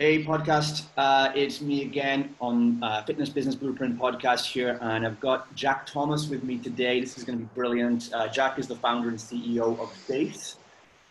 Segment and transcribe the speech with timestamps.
[0.00, 0.86] Hey, podcast.
[0.96, 5.86] Uh, it's me again on uh, Fitness Business Blueprint podcast here, and I've got Jack
[5.86, 6.98] Thomas with me today.
[6.98, 8.12] This is going to be brilliant.
[8.12, 10.56] Uh, Jack is the founder and CEO of Base,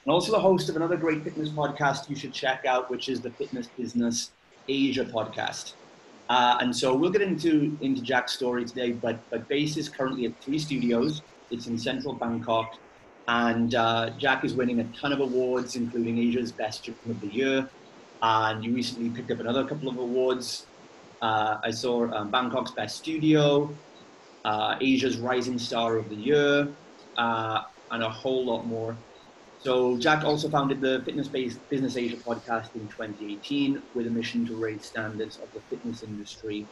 [0.04, 3.22] and also the host of another great fitness podcast you should check out, which is
[3.22, 4.32] the Fitness Business
[4.68, 5.76] Asia podcast.
[6.28, 10.26] Uh, and so we'll get into into Jack's story today, but but Base is currently
[10.26, 11.22] at three studios.
[11.52, 12.78] It's in central Bangkok,
[13.30, 17.28] and uh, Jack is winning a ton of awards, including Asia's Best Gym of the
[17.28, 17.70] Year
[18.24, 20.66] and you recently picked up another couple of awards.
[21.22, 23.70] Uh, I saw um, Bangkok's Best Studio,
[24.46, 26.68] uh, Asia's Rising Star of the Year,
[27.18, 28.96] uh, and a whole lot more.
[29.60, 34.56] So Jack also founded the Fitness-Based Business Asia podcast in 2018 with a mission to
[34.56, 36.66] raise standards of the fitness industry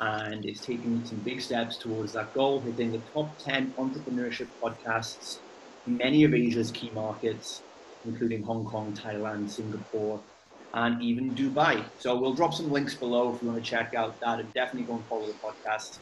[0.00, 5.38] and is taking some big steps towards that goal, hitting the top 10 entrepreneurship podcasts
[5.86, 7.62] in many of Asia's key markets,
[8.04, 10.20] including Hong Kong, Thailand, Singapore,
[10.76, 11.84] and even Dubai.
[11.98, 14.84] So we'll drop some links below if you want to check out that and definitely
[14.84, 16.00] go and follow the podcast.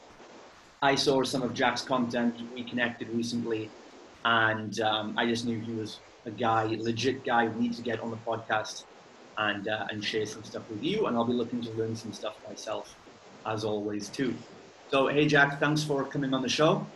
[0.82, 2.34] I saw some of Jack's content.
[2.52, 3.70] We connected recently
[4.24, 8.00] and um, I just knew he was a guy, legit guy we need to get
[8.00, 8.82] on the podcast
[9.38, 11.06] and, uh, and share some stuff with you.
[11.06, 12.92] And I'll be looking to learn some stuff myself
[13.46, 14.34] as always too.
[14.88, 16.94] So, hey Jack, thanks for coming on the show.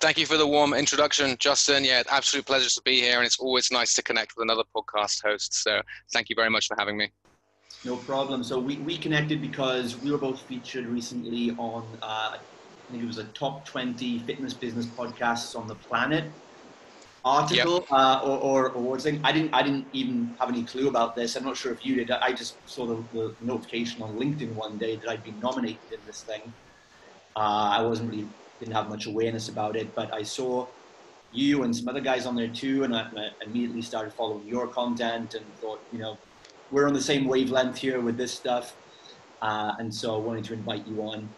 [0.00, 1.84] Thank you for the warm introduction, Justin.
[1.84, 5.22] Yeah, absolute pleasure to be here, and it's always nice to connect with another podcast
[5.22, 5.52] host.
[5.62, 7.10] So thank you very much for having me.
[7.84, 8.42] No problem.
[8.42, 12.38] So we, we connected because we were both featured recently on, uh, I
[12.90, 16.24] think it was a top 20 fitness business podcasts on the planet
[17.22, 17.92] article yep.
[17.92, 19.20] uh, or, or awards thing.
[19.22, 21.36] I didn't I didn't even have any clue about this.
[21.36, 22.10] I'm not sure if you did.
[22.10, 26.00] I just saw the, the notification on LinkedIn one day that I'd been nominated in
[26.06, 26.40] this thing.
[27.36, 28.26] Uh, I wasn't really
[28.60, 30.66] didn't have much awareness about it, but I saw
[31.32, 34.66] you and some other guys on there too, and I, I immediately started following your
[34.68, 36.18] content and thought, you know,
[36.70, 38.76] we're on the same wavelength here with this stuff,
[39.42, 41.28] uh, and so I wanted to invite you on.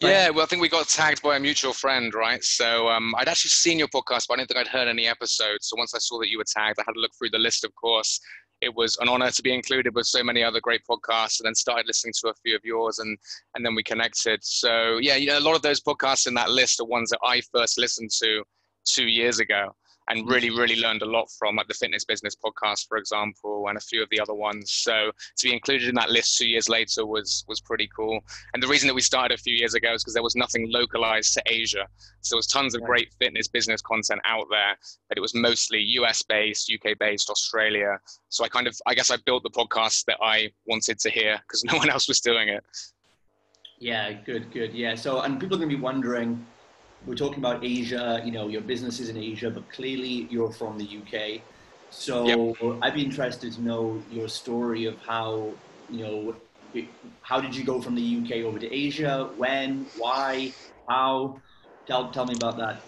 [0.00, 2.42] But, yeah, well, I think we got tagged by a mutual friend, right?
[2.42, 5.68] So um, I'd actually seen your podcast, but I didn't think I'd heard any episodes.
[5.68, 7.64] So once I saw that you were tagged, I had to look through the list,
[7.64, 8.18] of course,
[8.60, 11.54] it was an honor to be included with so many other great podcasts and then
[11.54, 13.18] started listening to a few of yours and
[13.54, 14.40] and then we connected.
[14.42, 17.20] So yeah you know, a lot of those podcasts in that list are ones that
[17.24, 18.42] i first listened to
[18.84, 19.74] two years ago
[20.08, 23.78] and really, really learned a lot from, like the Fitness Business podcast, for example, and
[23.78, 24.70] a few of the other ones.
[24.72, 28.20] So to be included in that list two years later was was pretty cool.
[28.54, 30.70] And the reason that we started a few years ago is because there was nothing
[30.70, 31.86] localized to Asia.
[32.22, 34.76] So there was tons of great fitness business content out there,
[35.08, 37.98] but it was mostly US based, UK based, Australia.
[38.28, 41.38] So I kind of, I guess I built the podcast that I wanted to hear
[41.42, 42.64] because no one else was doing it.
[43.78, 44.74] Yeah, good, good.
[44.74, 44.94] Yeah.
[44.94, 46.46] So, and people are going to be wondering,
[47.06, 50.78] we're talking about Asia, you know, your business is in Asia, but clearly you're from
[50.78, 51.40] the UK.
[51.90, 52.78] So yep.
[52.82, 55.50] I'd be interested to know your story of how,
[55.88, 56.36] you know,
[57.22, 59.28] how did you go from the UK over to Asia?
[59.36, 59.86] When?
[59.96, 60.52] Why?
[60.88, 61.40] How?
[61.86, 62.82] Tell, tell me about that.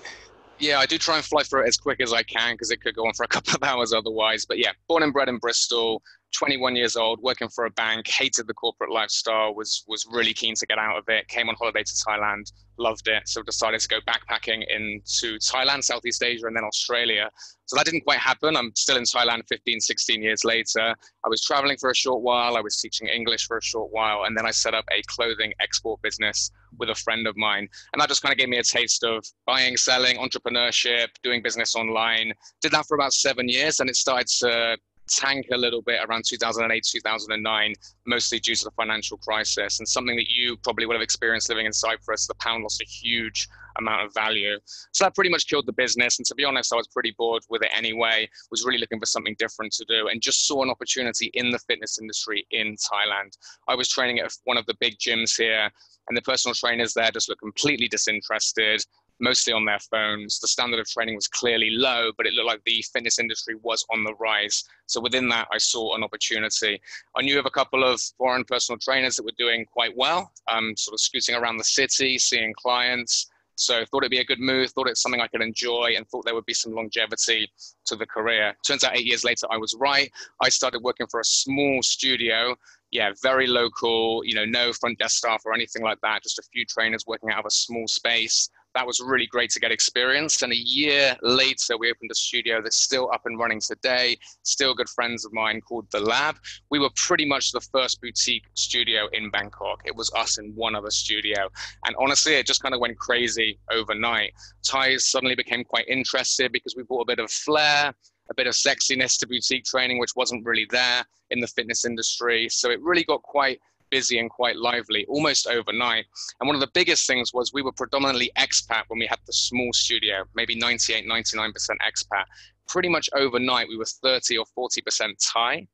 [0.58, 2.80] Yeah, I do try and fly through it as quick as I can because it
[2.80, 4.44] could go on for a couple of hours otherwise.
[4.44, 8.46] But yeah, born and bred in Bristol, 21 years old, working for a bank, hated
[8.46, 11.28] the corporate lifestyle, was was really keen to get out of it.
[11.28, 16.22] Came on holiday to Thailand, loved it, so decided to go backpacking into Thailand, Southeast
[16.22, 17.30] Asia, and then Australia.
[17.66, 18.56] So that didn't quite happen.
[18.56, 20.94] I'm still in Thailand 15, 16 years later.
[21.24, 22.56] I was traveling for a short while.
[22.56, 25.52] I was teaching English for a short while, and then I set up a clothing
[25.60, 28.62] export business with a friend of mine, and that just kind of gave me a
[28.62, 32.32] taste of buying, selling, entrepreneurship, doing business online.
[32.60, 34.78] Did that for about seven years, and it started to
[35.12, 37.74] tank a little bit around 2008, 2009,
[38.06, 39.78] mostly due to the financial crisis.
[39.78, 42.84] And something that you probably would have experienced living in Cyprus, the pound lost a
[42.84, 44.58] huge amount of value.
[44.92, 46.18] So that pretty much killed the business.
[46.18, 49.06] And to be honest, I was pretty bored with it anyway, was really looking for
[49.06, 53.36] something different to do and just saw an opportunity in the fitness industry in Thailand.
[53.68, 55.70] I was training at one of the big gyms here
[56.08, 58.84] and the personal trainers there just looked completely disinterested
[59.22, 60.40] mostly on their phones.
[60.40, 63.86] The standard of training was clearly low, but it looked like the fitness industry was
[63.90, 64.64] on the rise.
[64.86, 66.80] So within that, I saw an opportunity.
[67.16, 70.76] I knew of a couple of foreign personal trainers that were doing quite well, um,
[70.76, 73.28] sort of scooting around the city, seeing clients.
[73.54, 76.24] So thought it'd be a good move, thought it's something I could enjoy, and thought
[76.24, 77.48] there would be some longevity
[77.86, 78.54] to the career.
[78.66, 80.10] Turns out eight years later, I was right.
[80.40, 82.56] I started working for a small studio.
[82.90, 86.42] Yeah, very local, you know, no front desk staff or anything like that, just a
[86.42, 90.42] few trainers working out of a small space that was really great to get experience.
[90.42, 94.74] And a year later, we opened a studio that's still up and running today, still
[94.74, 96.36] good friends of mine called The Lab.
[96.70, 99.82] We were pretty much the first boutique studio in Bangkok.
[99.84, 101.48] It was us in one other studio.
[101.84, 104.32] And honestly, it just kind of went crazy overnight.
[104.64, 107.94] Thais suddenly became quite interested because we brought a bit of flair,
[108.30, 112.48] a bit of sexiness to boutique training, which wasn't really there in the fitness industry.
[112.48, 113.58] So it really got quite
[113.92, 116.06] busy and quite lively almost overnight.
[116.40, 119.32] And one of the biggest things was we were predominantly expat when we had the
[119.32, 121.52] small studio, maybe 98, 99%
[121.86, 122.24] expat.
[122.66, 125.68] Pretty much overnight, we were 30 or 40% Thai.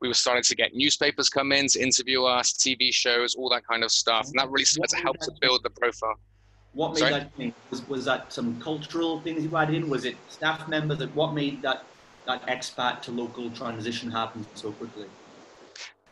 [0.00, 3.66] We were starting to get newspapers come in to interview us, TV shows, all that
[3.66, 4.26] kind of stuff.
[4.26, 6.16] And that really started to help to build the profile.
[6.74, 7.12] What made Sorry?
[7.12, 7.54] that change?
[7.70, 9.88] Was, was that some cultural things you added in?
[9.88, 10.98] Was it staff members?
[10.98, 11.84] That what made that,
[12.26, 15.06] that expat to local transition happen so quickly?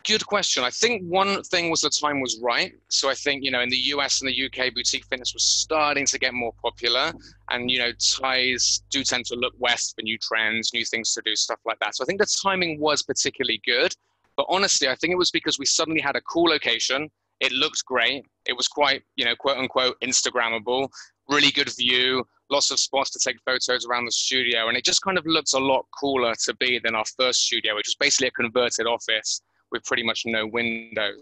[0.04, 0.64] Good question.
[0.64, 2.72] I think one thing was the time was right.
[2.88, 6.06] So I think, you know, in the US and the UK, boutique fitness was starting
[6.06, 7.12] to get more popular.
[7.50, 11.22] And, you know, Thais do tend to look west for new trends, new things to
[11.24, 11.94] do, stuff like that.
[11.94, 13.94] So I think the timing was particularly good.
[14.36, 17.08] But honestly, I think it was because we suddenly had a cool location.
[17.38, 18.24] It looked great.
[18.46, 20.88] It was quite, you know, quote unquote, Instagrammable,
[21.28, 24.66] really good view, lots of spots to take photos around the studio.
[24.68, 27.76] And it just kind of looked a lot cooler to be than our first studio,
[27.76, 31.18] which was basically a converted office with pretty much no windows.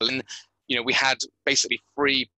[0.00, 0.22] And,
[0.68, 2.30] you know, we had basically free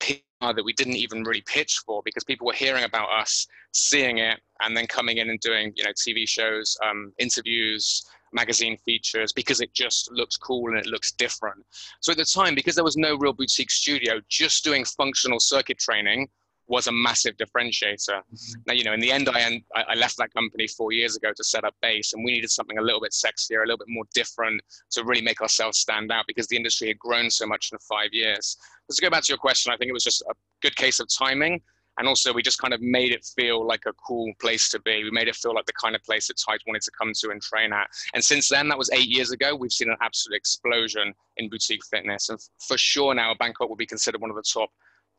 [0.00, 4.18] PR that we didn't even really pitch for because people were hearing about us, seeing
[4.18, 9.32] it, and then coming in and doing, you know, TV shows, um, interviews, magazine features
[9.32, 11.64] because it just looks cool and it looks different.
[12.00, 15.78] So at the time, because there was no real boutique studio, just doing functional circuit
[15.78, 16.28] training
[16.68, 18.08] was a massive differentiator.
[18.08, 18.60] Mm-hmm.
[18.66, 21.44] Now, you know, in the end, I, I left that company four years ago to
[21.44, 24.04] set up Base, and we needed something a little bit sexier, a little bit more
[24.14, 24.60] different
[24.90, 28.12] to really make ourselves stand out because the industry had grown so much in five
[28.12, 28.56] years.
[28.86, 31.00] But to go back to your question, I think it was just a good case
[31.00, 31.60] of timing.
[31.98, 35.02] And also, we just kind of made it feel like a cool place to be.
[35.02, 37.30] We made it feel like the kind of place that Thais wanted to come to
[37.30, 37.88] and train at.
[38.14, 41.84] And since then, that was eight years ago, we've seen an absolute explosion in boutique
[41.84, 42.28] fitness.
[42.28, 44.70] And for sure now, Bangkok will be considered one of the top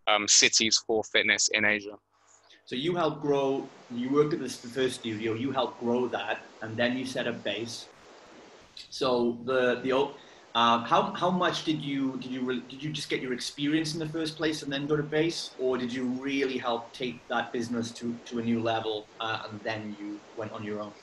[0.10, 1.98] um, cities for fitness in Asia.
[2.66, 3.68] So you helped grow.
[3.92, 5.34] You worked at this the first studio.
[5.34, 7.88] You helped grow that, and then you set up base.
[8.90, 9.92] So the the
[10.56, 14.00] uh, how how much did you did you did you just get your experience in
[14.00, 17.52] the first place and then go to base, or did you really help take that
[17.52, 20.94] business to to a new level uh, and then you went on your own?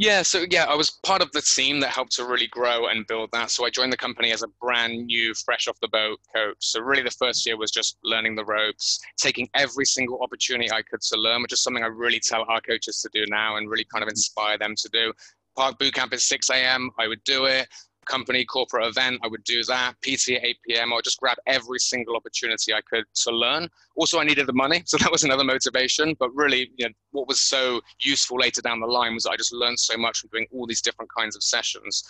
[0.00, 3.04] Yeah, so yeah, I was part of the team that helped to really grow and
[3.08, 3.50] build that.
[3.50, 6.56] So I joined the company as a brand new, fresh off the boat coach.
[6.60, 10.82] So really, the first year was just learning the ropes, taking every single opportunity I
[10.82, 13.68] could to learn, which is something I really tell our coaches to do now and
[13.68, 15.12] really kind of inspire them to do.
[15.56, 16.90] Park boot camp is 6 a.m.
[17.00, 17.66] I would do it
[18.08, 19.94] company corporate event, I would do that.
[20.02, 20.92] PT at 8 p.m.
[20.92, 23.68] I would just grab every single opportunity I could to learn.
[23.94, 26.16] Also, I needed the money, so that was another motivation.
[26.18, 29.52] But really, you know, what was so useful later down the line was I just
[29.52, 32.04] learned so much from doing all these different kinds of sessions.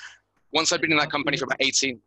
[0.53, 2.01] Once I'd been in that company for about 18.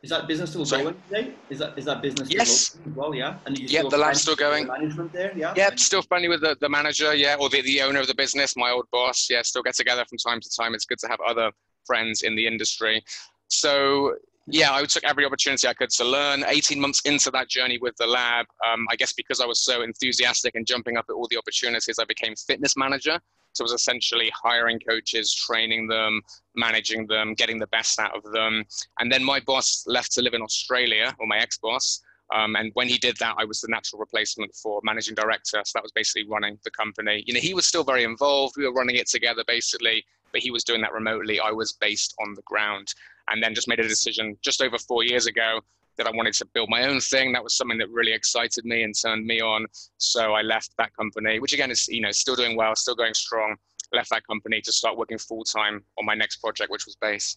[0.00, 0.84] Is that business still Sorry?
[0.84, 1.34] going today?
[1.50, 2.76] Is that is that business yes.
[2.94, 3.12] well?
[3.12, 3.38] Yeah.
[3.46, 4.68] And yeah, the lab's still going.
[4.68, 5.52] management there, yeah.
[5.56, 8.56] Yeah, still friendly with the, the manager, yeah, or the, the owner of the business,
[8.56, 9.26] my old boss.
[9.28, 10.74] Yeah, still get together from time to time.
[10.74, 11.50] It's good to have other
[11.84, 13.02] friends in the industry.
[13.48, 14.14] So
[14.50, 16.44] yeah, I took every opportunity I could to learn.
[16.46, 19.82] 18 months into that journey with the lab, um, I guess because I was so
[19.82, 23.18] enthusiastic and jumping up at all the opportunities, I became fitness manager.
[23.52, 26.22] So it was essentially hiring coaches, training them,
[26.54, 28.64] managing them, getting the best out of them.
[29.00, 32.02] And then my boss left to live in Australia, or my ex-boss.
[32.34, 35.60] Um, and when he did that, I was the natural replacement for managing director.
[35.64, 37.24] So that was basically running the company.
[37.26, 38.54] You know, he was still very involved.
[38.56, 41.40] We were running it together, basically, but he was doing that remotely.
[41.40, 42.94] I was based on the ground
[43.30, 45.60] and then just made a decision just over four years ago
[45.98, 47.32] that I wanted to build my own thing.
[47.32, 49.66] That was something that really excited me and turned me on.
[49.98, 53.14] So I left that company, which again is you know still doing well, still going
[53.14, 53.56] strong.
[53.92, 57.36] Left that company to start working full time on my next project, which was Base.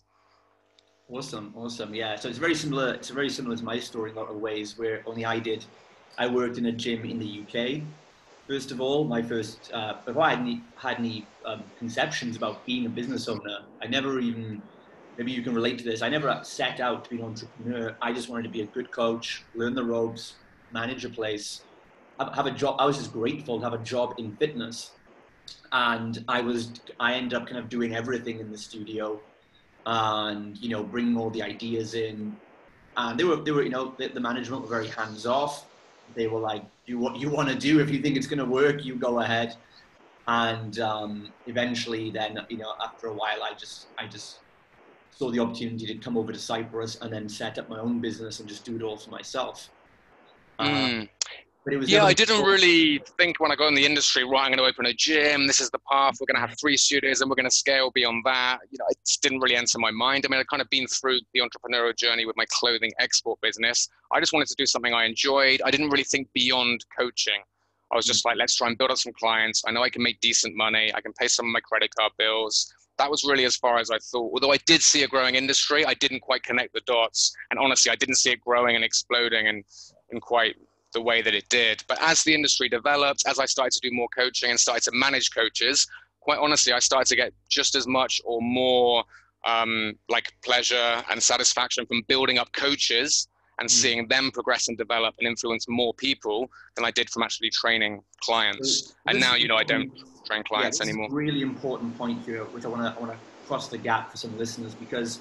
[1.09, 1.93] Awesome, awesome.
[1.93, 2.93] Yeah, so it's very similar.
[2.93, 4.77] It's very similar to my story in a lot of ways.
[4.77, 5.65] Where only I did,
[6.17, 7.81] I worked in a gym in the UK.
[8.51, 12.65] First of all, my first uh, before I had any, had any um, conceptions about
[12.65, 14.61] being a business owner, I never even
[15.17, 16.01] maybe you can relate to this.
[16.01, 17.95] I never set out to be an entrepreneur.
[18.01, 20.33] I just wanted to be a good coach, learn the ropes,
[20.73, 21.61] manage a place,
[22.19, 22.75] have, have a job.
[22.77, 24.91] I was just grateful to have a job in fitness.
[25.71, 29.17] And I was, I ended up kind of doing everything in the studio
[29.85, 32.35] and, you know, bringing all the ideas in.
[32.97, 35.67] And they were, they were, you know, the, the management were very hands off.
[36.15, 37.79] They were like, do what you want to do.
[37.79, 39.55] If you think it's going to work, you go ahead.
[40.27, 44.39] And um, eventually then, you know, after a while, I just, I just
[45.11, 48.39] saw the opportunity to come over to Cyprus and then set up my own business
[48.39, 49.69] and just do it all for myself.
[50.59, 51.03] Mm.
[51.03, 51.20] Uh, but it was
[51.69, 54.63] yeah, I didn't really think when I got in the industry, right, I'm going to
[54.63, 55.45] open a gym.
[55.45, 56.15] This is the path.
[56.19, 58.59] We're going to have three studios and we're going to scale beyond that.
[58.71, 60.25] You know, it didn't really enter my mind.
[60.25, 63.89] I mean, I'd kind of been through the entrepreneurial journey with my clothing export business.
[64.11, 65.61] I just wanted to do something I enjoyed.
[65.63, 67.41] I didn't really think beyond coaching.
[67.91, 69.63] I was just like, let's try and build up some clients.
[69.67, 70.91] I know I can make decent money.
[70.95, 72.73] I can pay some of my credit card bills.
[72.97, 74.31] That was really as far as I thought.
[74.33, 77.35] Although I did see a growing industry, I didn't quite connect the dots.
[77.51, 79.63] And honestly, I didn't see it growing and exploding and
[80.11, 80.55] in quite
[80.93, 81.83] the way that it did.
[81.87, 84.91] But as the industry developed, as I started to do more coaching and started to
[84.93, 85.87] manage coaches,
[86.19, 89.03] quite honestly, I started to get just as much or more
[89.45, 93.27] um, like pleasure and satisfaction from building up coaches
[93.59, 93.71] and mm.
[93.71, 98.01] seeing them progress and develop and influence more people than I did from actually training
[98.21, 98.89] clients.
[98.89, 99.91] So and now, you know, I don't
[100.25, 101.07] train clients yeah, anymore.
[101.11, 104.17] really important point here, which I want to I want to cross the gap for
[104.17, 105.19] some listeners because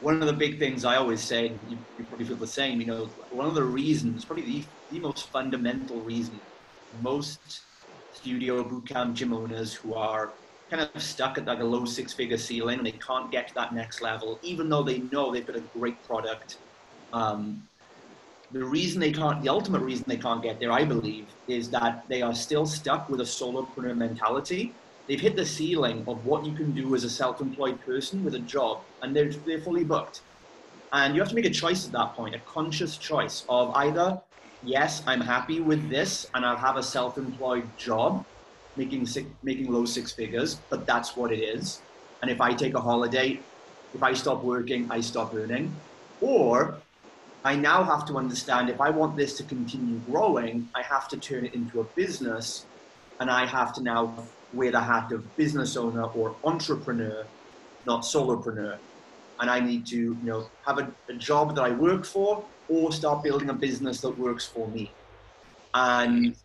[0.00, 2.86] one of the big things I always say, you, you probably feel the same, you
[2.86, 6.40] know, one of the reasons, probably the, the most fundamental reason
[7.02, 7.62] most
[8.12, 10.32] studio bootcamp gym owners who are
[10.70, 13.54] kind of stuck at like a low six figure ceiling and they can't get to
[13.54, 16.58] that next level, even though they know they've got a great product.
[17.12, 17.62] Um,
[18.50, 22.04] the reason they can't, the ultimate reason they can't get there, I believe, is that
[22.08, 24.72] they are still stuck with a solopreneur mentality.
[25.06, 28.34] They've hit the ceiling of what you can do as a self employed person with
[28.34, 30.22] a job, and they're, they're fully booked.
[30.92, 34.20] And you have to make a choice at that point, a conscious choice of either,
[34.62, 38.24] yes, I'm happy with this and I'll have a self employed job
[38.76, 41.80] making six, making low six figures, but that's what it is.
[42.22, 43.40] And if I take a holiday,
[43.94, 45.74] if I stop working, I stop earning.
[46.20, 46.78] Or
[47.44, 51.16] I now have to understand if I want this to continue growing, I have to
[51.16, 52.64] turn it into a business,
[53.20, 54.14] and I have to now
[54.52, 57.24] wear the hat of business owner or entrepreneur,
[57.86, 58.78] not solopreneur.
[59.40, 62.92] And I need to, you know, have a, a job that I work for, or
[62.92, 64.90] start building a business that works for me.
[65.74, 66.36] And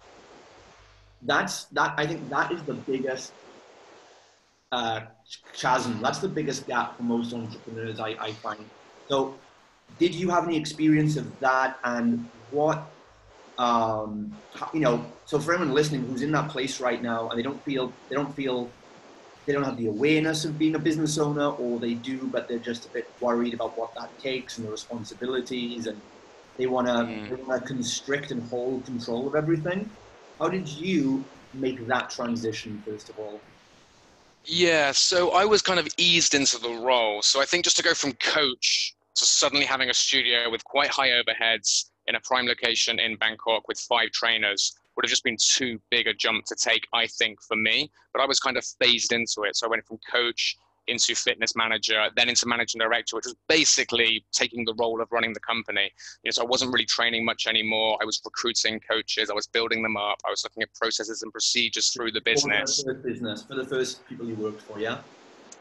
[1.26, 3.32] that's that i think that is the biggest
[4.74, 5.02] uh,
[5.54, 6.02] chasm.
[6.02, 8.66] That's the biggest gap for most entrepreneurs I, I find.
[9.08, 9.36] So
[10.00, 11.78] did you have any experience of that?
[11.84, 12.92] And what
[13.60, 14.36] um,
[14.74, 17.64] you know so for anyone listening who's in that place right now and they don't
[17.64, 18.68] feel they don't feel
[19.46, 22.58] they don't have the awareness of being a business owner or they do but they're
[22.58, 26.02] just a bit worried about what that takes and the responsibilities and
[26.58, 27.66] they want to mm.
[27.66, 29.90] constrict and hold control of everything
[30.40, 33.40] how did you make that transition, first of all?
[34.46, 37.22] Yeah, so I was kind of eased into the role.
[37.22, 40.90] So I think just to go from coach to suddenly having a studio with quite
[40.90, 45.38] high overheads in a prime location in Bangkok with five trainers would have just been
[45.40, 47.90] too big a jump to take, I think, for me.
[48.12, 49.56] But I was kind of phased into it.
[49.56, 50.58] So I went from coach
[50.88, 55.34] into fitness manager, then into managing director, which was basically taking the role of running
[55.34, 55.92] the company.
[56.24, 57.98] You know, so I wasn't really training much anymore.
[58.02, 59.30] I was recruiting coaches.
[59.30, 60.18] I was building them up.
[60.26, 62.84] I was looking at processes and procedures through the business.
[62.84, 65.00] For the business, for the first people you worked for, yeah.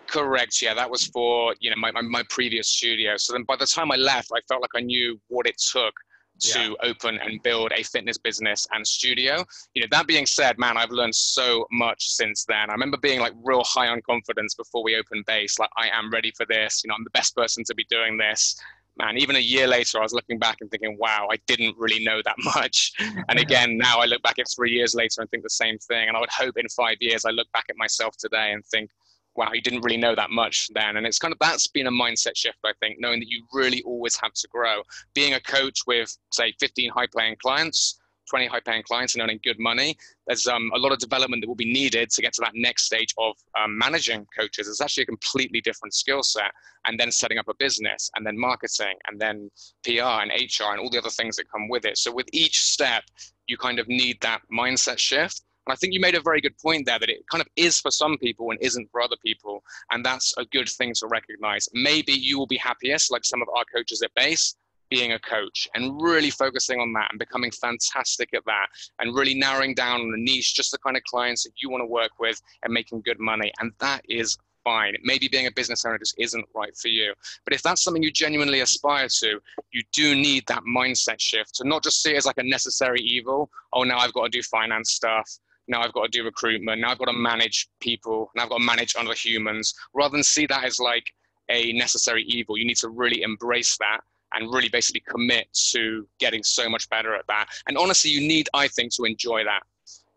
[0.06, 0.60] Correct.
[0.60, 3.16] Yeah, that was for you know my, my, my previous studio.
[3.16, 5.94] So then by the time I left, I felt like I knew what it took
[6.42, 6.74] to yeah.
[6.82, 9.44] open and build a fitness business and studio.
[9.74, 12.70] You know, that being said, man, I've learned so much since then.
[12.70, 16.10] I remember being like real high on confidence before we opened base, like I am
[16.10, 16.82] ready for this.
[16.82, 18.56] You know, I'm the best person to be doing this.
[18.98, 22.04] Man, even a year later, I was looking back and thinking, wow, I didn't really
[22.04, 22.92] know that much.
[23.28, 26.08] And again, now I look back at three years later and think the same thing.
[26.08, 28.90] And I would hope in five years, I look back at myself today and think,
[29.34, 30.96] wow, you didn't really know that much then.
[30.96, 33.82] And it's kind of that's been a mindset shift, I think, knowing that you really
[33.82, 34.82] always have to grow.
[35.14, 37.98] Being a coach with, say, 15 high paying clients,
[38.28, 39.96] 20 high paying clients and earning good money,
[40.26, 42.84] there's um, a lot of development that will be needed to get to that next
[42.84, 44.68] stage of um, managing coaches.
[44.68, 46.52] It's actually a completely different skill set.
[46.86, 49.50] And then setting up a business and then marketing and then
[49.84, 51.96] PR and HR and all the other things that come with it.
[51.96, 53.04] So with each step,
[53.46, 56.58] you kind of need that mindset shift and I think you made a very good
[56.58, 59.62] point there that it kind of is for some people and isn't for other people.
[59.90, 61.68] And that's a good thing to recognize.
[61.72, 64.56] Maybe you will be happiest, like some of our coaches at base,
[64.90, 68.66] being a coach and really focusing on that and becoming fantastic at that
[68.98, 71.80] and really narrowing down on the niche, just the kind of clients that you want
[71.80, 73.50] to work with and making good money.
[73.60, 74.94] And that is fine.
[75.02, 77.14] Maybe being a business owner just isn't right for you.
[77.44, 79.40] But if that's something you genuinely aspire to,
[79.70, 83.00] you do need that mindset shift to not just see it as like a necessary
[83.00, 83.48] evil.
[83.72, 85.38] Oh, now I've got to do finance stuff
[85.68, 88.58] now I've got to do recruitment, now I've got to manage people, now I've got
[88.58, 91.04] to manage other humans, rather than see that as like
[91.50, 92.56] a necessary evil.
[92.56, 94.00] You need to really embrace that
[94.34, 97.46] and really basically commit to getting so much better at that.
[97.68, 99.62] And honestly, you need, I think, to enjoy that.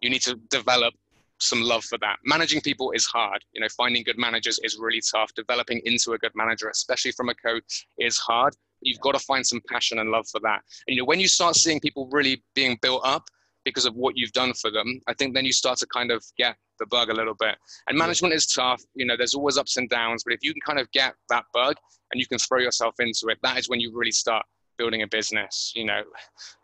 [0.02, 0.94] You need to develop
[1.40, 2.18] some love for that.
[2.24, 3.44] Managing people is hard.
[3.52, 5.34] You know, finding good managers is really tough.
[5.36, 8.56] Developing into a good manager, especially from a coach, is hard.
[8.82, 10.62] You've got to find some passion and love for that.
[10.88, 13.24] And, you know, when you start seeing people really being built up,
[13.66, 16.24] because of what you've done for them, I think then you start to kind of
[16.38, 17.56] get the bug a little bit.
[17.90, 18.82] And management is tough.
[18.94, 21.44] You know, there's always ups and downs, but if you can kind of get that
[21.54, 21.76] bug
[22.12, 24.46] and you can throw yourself into it, that is when you really start
[24.78, 25.74] building a business.
[25.76, 26.04] You know,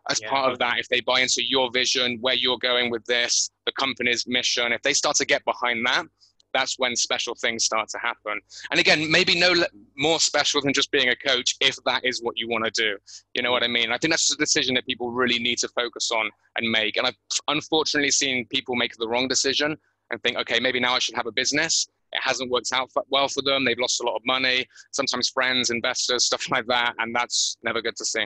[0.10, 0.30] as yeah.
[0.30, 3.72] part of that, if they buy into your vision, where you're going with this, the
[3.74, 6.06] company's mission, if they start to get behind that,
[6.54, 8.40] that's when special things start to happen.
[8.72, 9.54] And again, maybe no
[9.98, 12.98] more special than just being a coach if that is what you want to do.
[13.34, 13.92] You know what I mean?
[13.92, 16.98] I think that's a decision that people really need to focus on and make.
[16.98, 17.18] And I've
[17.48, 19.78] unfortunately seen people make the wrong decision
[20.12, 21.88] and think, okay, maybe now I should have a business.
[22.12, 23.64] It hasn't worked out well for them.
[23.64, 26.94] They've lost a lot of money, sometimes friends, investors, stuff like that.
[27.00, 28.26] And that's never good to see.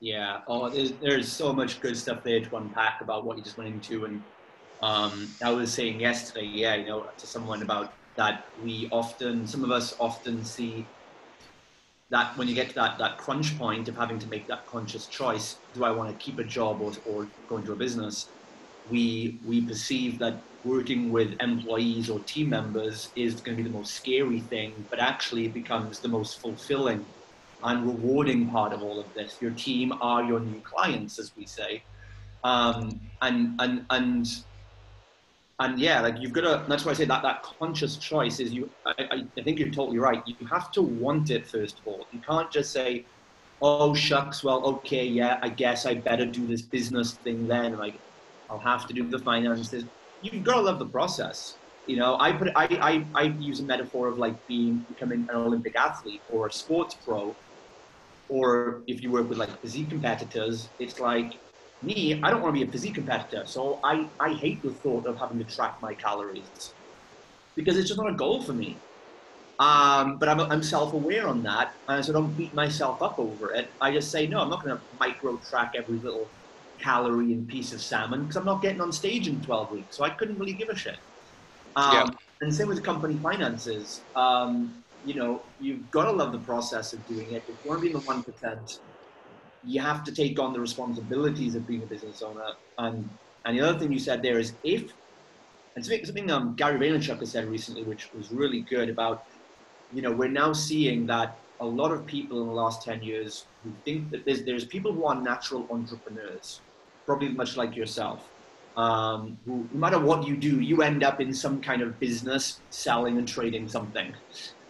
[0.00, 0.40] Yeah.
[0.46, 3.72] Oh, there's, there's so much good stuff there to unpack about what you just went
[3.72, 4.04] into.
[4.04, 4.22] And
[4.82, 9.64] um, I was saying yesterday, yeah, you know, to someone about that we often, some
[9.64, 10.86] of us often see
[12.08, 15.06] that when you get to that, that crunch point of having to make that conscious
[15.06, 18.28] choice, do I want to keep a job or, or go into a business?
[18.90, 23.76] We, we perceive that working with employees or team members is going to be the
[23.76, 27.04] most scary thing, but actually it becomes the most fulfilling
[27.64, 29.38] and rewarding part of all of this.
[29.40, 31.82] Your team are your new clients, as we say.
[32.44, 34.28] Um, and, and, and
[35.58, 36.68] and yeah, like you've got to.
[36.68, 38.68] That's why I say that that conscious choice is you.
[38.84, 40.22] I, I, think you're totally right.
[40.26, 42.06] You have to want it first of all.
[42.12, 43.06] You can't just say,
[43.62, 47.94] "Oh shucks, well, okay, yeah, I guess I better do this business thing then." Like,
[48.50, 49.84] I'll have to do the finances.
[50.20, 51.56] You've got to love the process.
[51.86, 55.36] You know, I put I, I I use a metaphor of like being becoming an
[55.36, 57.34] Olympic athlete or a sports pro,
[58.28, 61.38] or if you work with like physique competitors, it's like
[61.82, 65.06] me, I don't want to be a physique competitor, so I, I hate the thought
[65.06, 66.72] of having to track my calories
[67.54, 68.76] because it's just not a goal for me.
[69.58, 73.54] Um, but I'm, I'm self-aware on that, and so I don't beat myself up over
[73.54, 73.68] it.
[73.80, 76.28] I just say, no, I'm not going to micro track every little
[76.78, 80.04] calorie and piece of salmon because I'm not getting on stage in 12 weeks, so
[80.04, 80.98] I couldn't really give a shit.
[81.74, 82.06] Um, yeah.
[82.42, 84.02] And same with company finances.
[84.14, 87.42] Um, you know, you've got to love the process of doing it.
[87.48, 88.78] If you want to be in the 1%,
[89.66, 92.52] you have to take on the responsibilities of being a business owner.
[92.78, 93.08] And
[93.46, 94.92] and the other thing you said there is if,
[95.76, 99.24] and something, um, Gary Vaynerchuk has said recently, which was really good about,
[99.92, 103.46] you know, we're now seeing that a lot of people in the last 10 years
[103.62, 106.60] who think that there's, there's people who are natural entrepreneurs,
[107.06, 108.28] probably much like yourself,
[108.76, 112.60] um, who, no matter what you do, you end up in some kind of business
[112.70, 114.12] selling and trading something.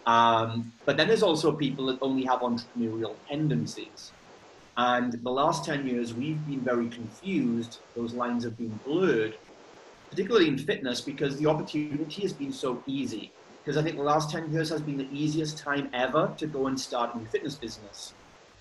[0.05, 4.11] Um, but then there's also people that only have entrepreneurial tendencies.
[4.77, 7.79] And the last 10 years, we've been very confused.
[7.95, 9.35] Those lines have been blurred,
[10.11, 13.31] particularly in fitness, because the opportunity has been so easy.
[13.63, 16.67] Because I think the last 10 years has been the easiest time ever to go
[16.67, 18.13] and start a new fitness business.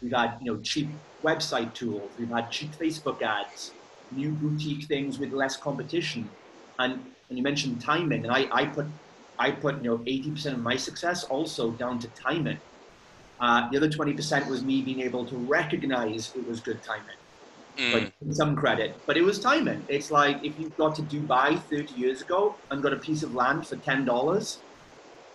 [0.02, 0.88] We've had, you know, cheap
[1.22, 2.10] website tools.
[2.18, 3.72] We've had cheap Facebook ads,
[4.10, 6.30] new boutique things with less competition.
[6.78, 6.94] And,
[7.28, 8.86] and you mentioned timing, and I, I put,
[9.38, 12.58] I put, you know, 80% of my success also down to timing
[13.40, 17.16] uh, the other 20% was me being able to recognize it was good timing.
[17.76, 18.10] Mm.
[18.18, 19.84] But some credit, but it was timing.
[19.88, 23.34] It's like if you got to Dubai 30 years ago and got a piece of
[23.34, 24.58] land for $10,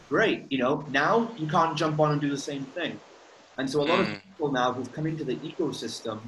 [0.09, 0.45] great.
[0.49, 2.99] You know, now you can't jump on and do the same thing.
[3.57, 4.15] And so a lot mm.
[4.15, 6.19] of people now who've come into the ecosystem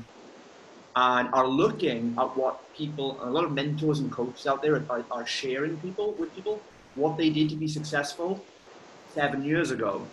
[0.95, 5.03] and are looking at what people, a lot of mentors and coaches out there are,
[5.09, 6.62] are sharing people with people
[6.93, 8.39] what they did to be successful
[9.15, 10.05] seven years ago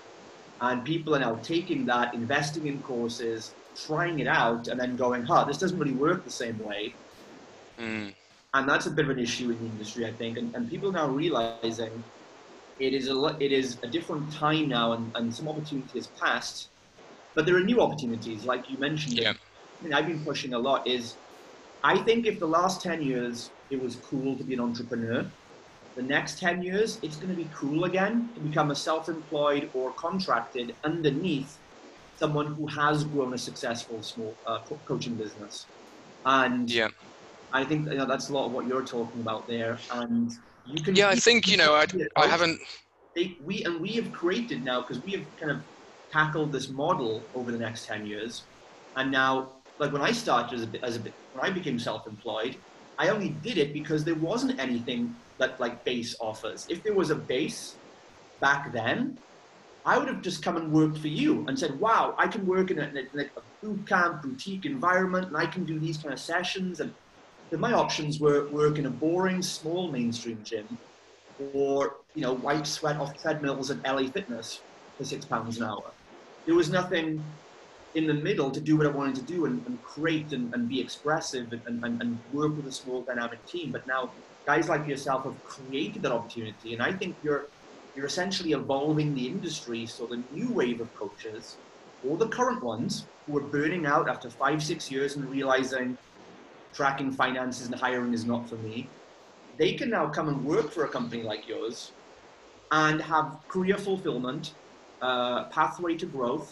[0.60, 3.54] and people are now taking that, investing in courses,
[3.86, 6.94] trying it out, and then going, huh, this doesn't really work the same way.
[7.78, 8.12] Mm.
[8.52, 10.36] And that's a bit of an issue in the industry, I think.
[10.36, 12.04] And, and people are now realizing
[12.78, 16.68] it is a, it is a different time now, and, and some opportunity has passed.
[17.34, 19.14] But there are new opportunities, like you mentioned.
[19.14, 19.32] Yeah.
[19.80, 21.14] I mean, I've been pushing a lot is
[21.82, 25.24] I think if the last 10 years it was cool to be an entrepreneur,
[26.00, 29.92] the next 10 years, it's going to be cool again to become a self-employed or
[29.92, 31.58] contracted underneath
[32.16, 35.66] someone who has grown a successful small uh, coaching business.
[36.24, 36.88] And yeah.
[37.52, 39.78] I think you know, that's a lot of what you're talking about there.
[39.92, 40.32] And
[40.66, 40.96] you can.
[40.96, 41.86] Yeah, I think you know I,
[42.16, 42.60] I haven't.
[43.16, 45.60] They, we and we have created now because we have kind of
[46.12, 48.42] tackled this model over the next ten years,
[48.96, 51.00] and now like when I started as a, as a
[51.34, 52.54] when I became self-employed,
[52.98, 56.66] I only did it because there wasn't anything that like base offers.
[56.70, 57.74] If there was a base
[58.40, 59.18] back then,
[59.84, 62.70] I would have just come and worked for you and said, wow, I can work
[62.70, 66.20] in a, in a boot camp, boutique environment, and I can do these kind of
[66.20, 66.80] sessions.
[66.80, 66.92] And
[67.58, 70.78] my options were work in a boring, small mainstream gym
[71.54, 74.60] or, you know, wipe sweat off treadmills at LA Fitness
[74.98, 75.90] for six pounds an hour.
[76.44, 77.24] There was nothing
[77.94, 80.68] in the middle to do what I wanted to do and, and create and, and,
[80.68, 83.72] be expressive and, and work with a small dynamic team.
[83.72, 84.10] But now
[84.50, 87.42] guys like yourself have created that opportunity, and I think you're
[87.94, 89.80] you're essentially evolving the industry.
[89.96, 91.44] So the new wave of coaches
[92.06, 92.92] or the current ones
[93.24, 95.88] who are burning out after five, six years and realizing
[96.78, 98.76] tracking finances and hiring is not for me,
[99.60, 101.76] they can now come and work for a company like yours
[102.84, 104.44] and have career fulfillment,
[105.08, 106.48] uh, pathway to growth,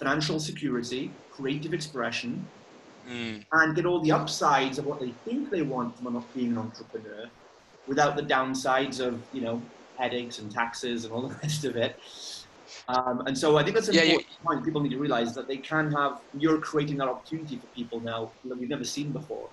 [0.00, 1.02] financial security,
[1.36, 2.30] creative expression,
[3.08, 3.44] mm.
[3.52, 7.28] and get all the upsides of what they think they want from being an entrepreneur
[7.86, 9.60] without the downsides of, you know,
[9.98, 11.98] headaches and taxes and all the rest of it.
[12.88, 14.64] Um, and so I think that's an yeah, important point.
[14.64, 18.30] People need to realize that they can have, you're creating that opportunity for people now
[18.44, 19.48] that we've never seen before.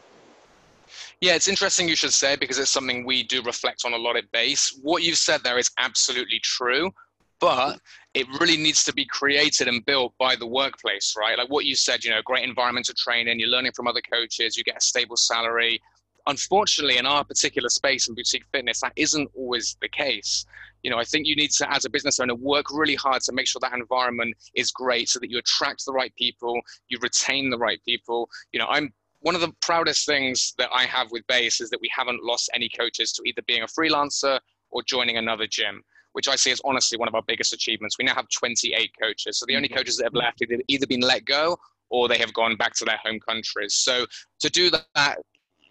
[1.22, 4.16] Yeah, it's interesting you should say because it's something we do reflect on a lot
[4.16, 4.80] at base.
[4.82, 6.92] What you've said there is absolutely true,
[7.40, 7.80] but
[8.14, 11.38] it really needs to be created and built by the workplace, right?
[11.38, 14.02] Like what you said, you know, great environment to train in, you're learning from other
[14.02, 15.80] coaches, you get a stable salary.
[16.28, 20.46] Unfortunately, in our particular space in boutique fitness, that isn't always the case.
[20.84, 23.34] You know, I think you need to, as a business owner, work really hard to
[23.34, 27.50] make sure that environment is great so that you attract the right people, you retain
[27.50, 28.30] the right people.
[28.52, 31.82] You know, I'm one of the proudest things that I have with Base is that
[31.82, 34.40] we haven't lost any coaches to either being a freelancer
[34.72, 35.84] or joining another gym,
[36.20, 37.98] which I see as honestly one of our biggest achievements.
[37.98, 39.40] We now have 28 coaches.
[39.40, 39.78] So the only mm-hmm.
[39.78, 41.58] coaches that have left have either been let go
[41.90, 43.76] or they have gone back to their home countries.
[43.76, 44.06] So
[44.42, 45.20] to do that,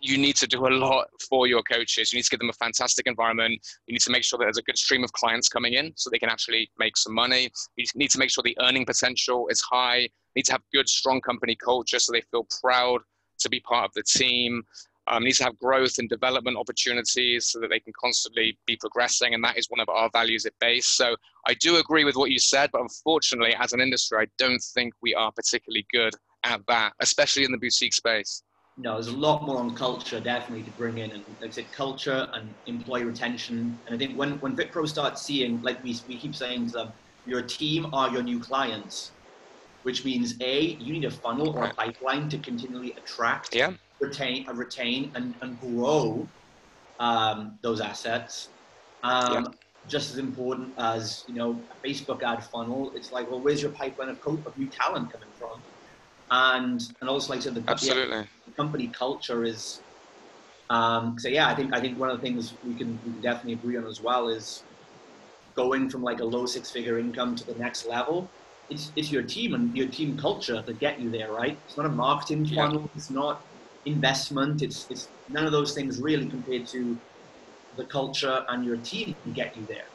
[0.01, 2.11] you need to do a lot for your coaches.
[2.11, 3.61] You need to give them a fantastic environment.
[3.87, 6.09] You need to make sure that there's a good stream of clients coming in so
[6.09, 7.51] they can actually make some money.
[7.77, 9.99] You need to make sure the earning potential is high.
[9.99, 13.03] You need to have good, strong company culture so they feel proud
[13.41, 14.63] to be part of the team.
[15.11, 19.35] Um, needs to have growth and development opportunities so that they can constantly be progressing.
[19.35, 20.87] And that is one of our values at base.
[20.87, 21.17] So
[21.47, 24.93] I do agree with what you said, but unfortunately, as an industry, I don't think
[25.03, 28.43] we are particularly good at that, especially in the boutique space.
[28.77, 31.73] No, there's a lot more on culture definitely to bring in, and like I said,
[31.73, 33.77] culture and employee retention.
[33.87, 36.93] And I think when when VitPro starts seeing, like we we keep saying to them,
[37.27, 39.11] your team are your new clients
[39.83, 43.73] which means A, you need a funnel or a pipeline to continually attract, yeah.
[44.01, 46.29] Retain, uh, retain and, and grow
[46.99, 48.51] um, those assets.
[49.03, 49.45] Um, yeah.
[49.87, 53.71] Just as important as, you know, a Facebook ad funnel, it's like, well, where's your
[53.71, 55.63] pipeline of, co- of new talent coming from?
[56.31, 58.29] And, and also, like I said, the, Absolutely.
[58.47, 59.81] the company culture is,
[60.69, 63.23] um, so yeah, I think, I think one of the things we can, we can
[63.23, 64.63] definitely agree on as well is
[65.57, 68.29] going from like a low six figure income to the next level
[68.71, 71.59] it's, it's your team and your team culture that get you there, right?
[71.67, 72.83] It's not a marketing funnel.
[72.83, 72.89] Yeah.
[72.95, 73.43] It's not
[73.85, 74.63] investment.
[74.63, 76.99] It's, it's none of those things really compared to
[77.77, 79.87] the culture and your team can get you there,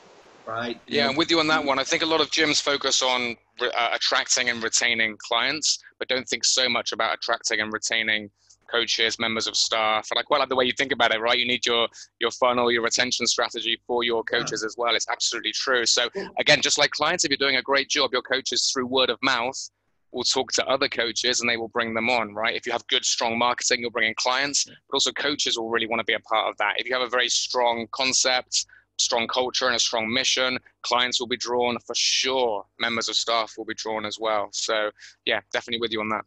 [0.46, 0.80] right?
[0.88, 1.80] Yeah, I'm with you on that one.
[1.80, 6.28] I think a lot of gyms focus on uh, attracting and retaining clients, but don't
[6.28, 8.30] think so much about attracting and retaining
[8.72, 10.08] coaches, members of staff.
[10.10, 11.38] And I quite like the way you think about it, right?
[11.38, 11.88] You need your
[12.20, 14.68] your funnel, your retention strategy for your coaches yeah.
[14.68, 14.96] as well.
[14.96, 15.86] It's absolutely true.
[15.86, 19.10] So again, just like clients, if you're doing a great job, your coaches through word
[19.10, 19.70] of mouth
[20.14, 22.56] will talk to other coaches and they will bring them on, right?
[22.56, 25.88] If you have good, strong marketing, you'll bring in clients, but also coaches will really
[25.88, 26.76] want to be a part of that.
[26.78, 28.66] If you have a very strong concept,
[29.00, 32.66] strong culture and a strong mission, clients will be drawn for sure.
[32.80, 34.50] Members of staff will be drawn as well.
[34.52, 34.92] So
[35.26, 36.26] yeah, definitely with you on that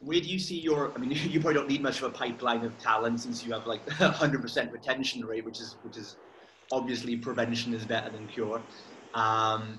[0.00, 2.64] where do you see your i mean you probably don't need much of a pipeline
[2.64, 6.16] of talent since you have like 100% retention rate which is which is
[6.72, 8.60] obviously prevention is better than cure
[9.14, 9.78] um,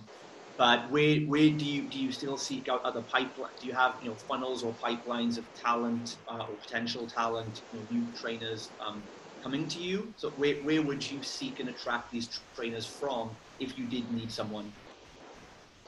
[0.57, 3.95] but where where do you do you still seek out other pipeline do you have
[4.01, 8.73] you know funnels or pipelines of talent uh, or potential talent you know, new trainers
[8.85, 9.09] um,
[9.43, 10.13] coming to you?
[10.17, 14.31] So where, where would you seek and attract these trainers from if you did need
[14.31, 14.73] someone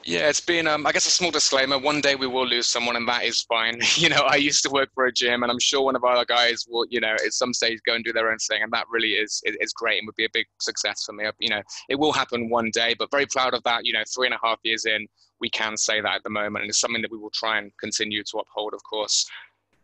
[0.08, 1.76] yeah, it's been, um, I guess, a small disclaimer.
[1.76, 3.78] One day we will lose someone, and that is fine.
[3.96, 6.24] you know, I used to work for a gym, and I'm sure one of our
[6.24, 8.86] guys will, you know, at some stage go and do their own thing, and that
[8.88, 11.26] really is is great and would be a big success for me.
[11.40, 13.84] You know, it will happen one day, but very proud of that.
[13.84, 15.06] You know, three and a half years in,
[15.40, 17.70] we can say that at the moment, and it's something that we will try and
[17.78, 19.28] continue to uphold, of course.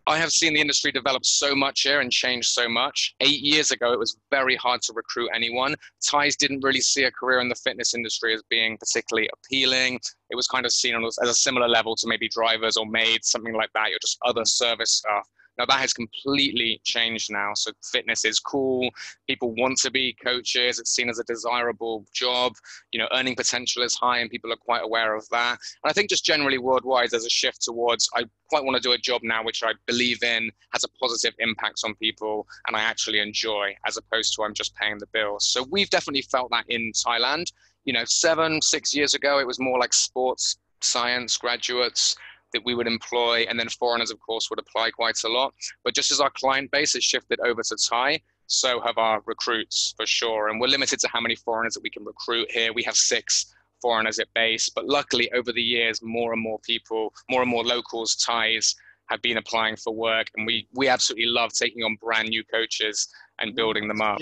[0.06, 3.14] I have seen the industry develop so much here and change so much.
[3.20, 5.74] Eight years ago, it was very hard to recruit anyone.
[6.06, 9.98] Thais didn't really see a career in the fitness industry as being particularly appealing.
[10.28, 13.54] It was kind of seen as a similar level to maybe drivers or maids, something
[13.54, 13.88] like that.
[13.88, 15.26] You're just other service staff.
[15.58, 17.52] Now that has completely changed now.
[17.54, 18.90] So fitness is cool.
[19.26, 20.78] People want to be coaches.
[20.78, 22.54] It's seen as a desirable job.
[22.92, 25.58] You know, earning potential is high and people are quite aware of that.
[25.82, 28.92] And I think just generally worldwide, there's a shift towards I quite want to do
[28.92, 32.80] a job now which I believe in has a positive impact on people and I
[32.80, 35.46] actually enjoy as opposed to I'm just paying the bills.
[35.46, 37.52] So we've definitely felt that in Thailand.
[37.84, 42.16] You know, seven, six years ago, it was more like sports science graduates
[42.54, 45.52] that we would employ, and then foreigners, of course, would apply quite a lot.
[45.84, 49.94] But just as our client base has shifted over to Thai, so have our recruits
[49.96, 50.48] for sure.
[50.48, 52.72] And we're limited to how many foreigners that we can recruit here.
[52.72, 54.68] We have six foreigners at base.
[54.68, 58.74] But luckily, over the years, more and more people, more and more locals, Thais,
[59.06, 63.08] have been applying for work, and we we absolutely love taking on brand new coaches
[63.38, 64.18] and building them up.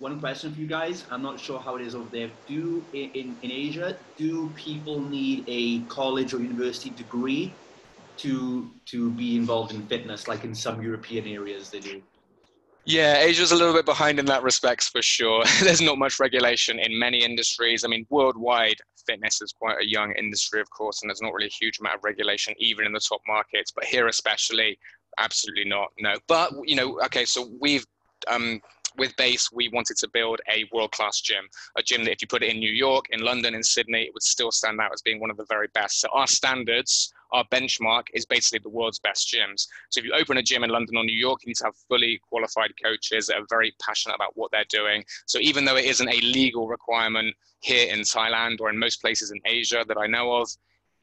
[0.00, 1.04] One question for you guys.
[1.10, 2.28] I'm not sure how it is over there.
[2.48, 7.52] Do in, in Asia, do people need a college or university degree
[8.18, 12.02] to to be involved in fitness, like in some European areas they do?
[12.86, 15.42] Yeah, Asia's a little bit behind in that respect for sure.
[15.62, 17.82] There's not much regulation in many industries.
[17.82, 21.46] I mean, worldwide, fitness is quite a young industry, of course, and there's not really
[21.46, 23.72] a huge amount of regulation even in the top markets.
[23.74, 24.78] But here, especially,
[25.18, 25.88] absolutely not.
[25.98, 26.14] No.
[26.28, 27.86] But you know, okay, so we've
[28.28, 28.60] um,
[28.96, 31.44] with Base, we wanted to build a world class gym,
[31.76, 34.14] a gym that if you put it in New York, in London, in Sydney, it
[34.14, 36.00] would still stand out as being one of the very best.
[36.00, 39.66] So our standards, our benchmark is basically the world's best gyms.
[39.90, 41.76] So if you open a gym in London or New York, you need to have
[41.88, 45.04] fully qualified coaches that are very passionate about what they're doing.
[45.26, 49.30] So even though it isn't a legal requirement here in Thailand or in most places
[49.30, 50.48] in Asia that I know of,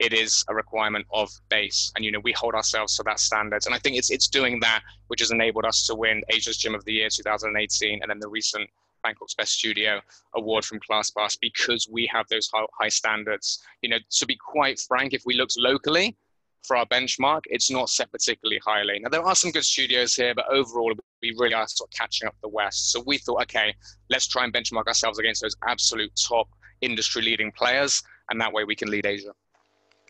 [0.02, 1.92] it is a requirement of base.
[1.94, 4.58] And you know we hold ourselves to that standards and i think it's it's doing
[4.60, 8.18] that which has enabled us to win asia's gym of the year 2018 and then
[8.18, 8.68] the recent
[9.04, 10.00] bangkok's best studio
[10.34, 13.62] award from ClassPass because we have those high standards.
[13.82, 16.16] You know to be quite frank if we looked locally
[16.64, 18.98] for our benchmark it's not set particularly highly.
[19.00, 22.26] Now there are some good studios here but overall we really are sort of catching
[22.28, 22.90] up the west.
[22.92, 23.74] So we thought okay
[24.10, 26.48] let's try and benchmark ourselves against those absolute top
[26.80, 29.32] industry leading players and that way we can lead asia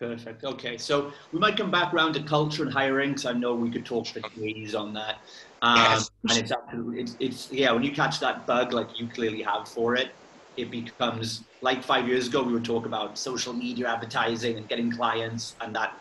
[0.03, 0.43] Perfect.
[0.43, 3.71] Okay, so we might come back around to culture and hiring because I know we
[3.71, 5.19] could talk for days on that.
[5.61, 6.11] Um, yes.
[6.29, 7.71] And it's absolutely, it's, it's yeah.
[7.71, 10.09] When you catch that bug like you clearly have for it,
[10.57, 14.91] it becomes like five years ago we were talking about social media advertising and getting
[14.91, 15.95] clients, and that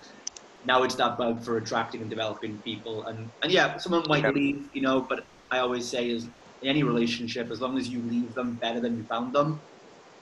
[0.67, 3.05] now it's that bug for attracting and developing people.
[3.05, 4.35] And and yeah, someone might yep.
[4.35, 8.01] leave, you know, but I always say is in any relationship, as long as you
[8.03, 9.61] leave them better than you found them,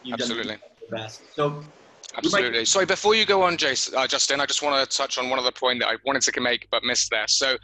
[0.03, 0.57] you've Absolutely.
[0.57, 1.23] done the best.
[1.35, 1.65] So
[2.17, 2.65] Absolutely.
[2.65, 5.39] Sorry, before you go on, Jason, uh, Justin, I just want to touch on one
[5.39, 7.29] other point that I wanted to make but missed there.
[7.29, 7.57] So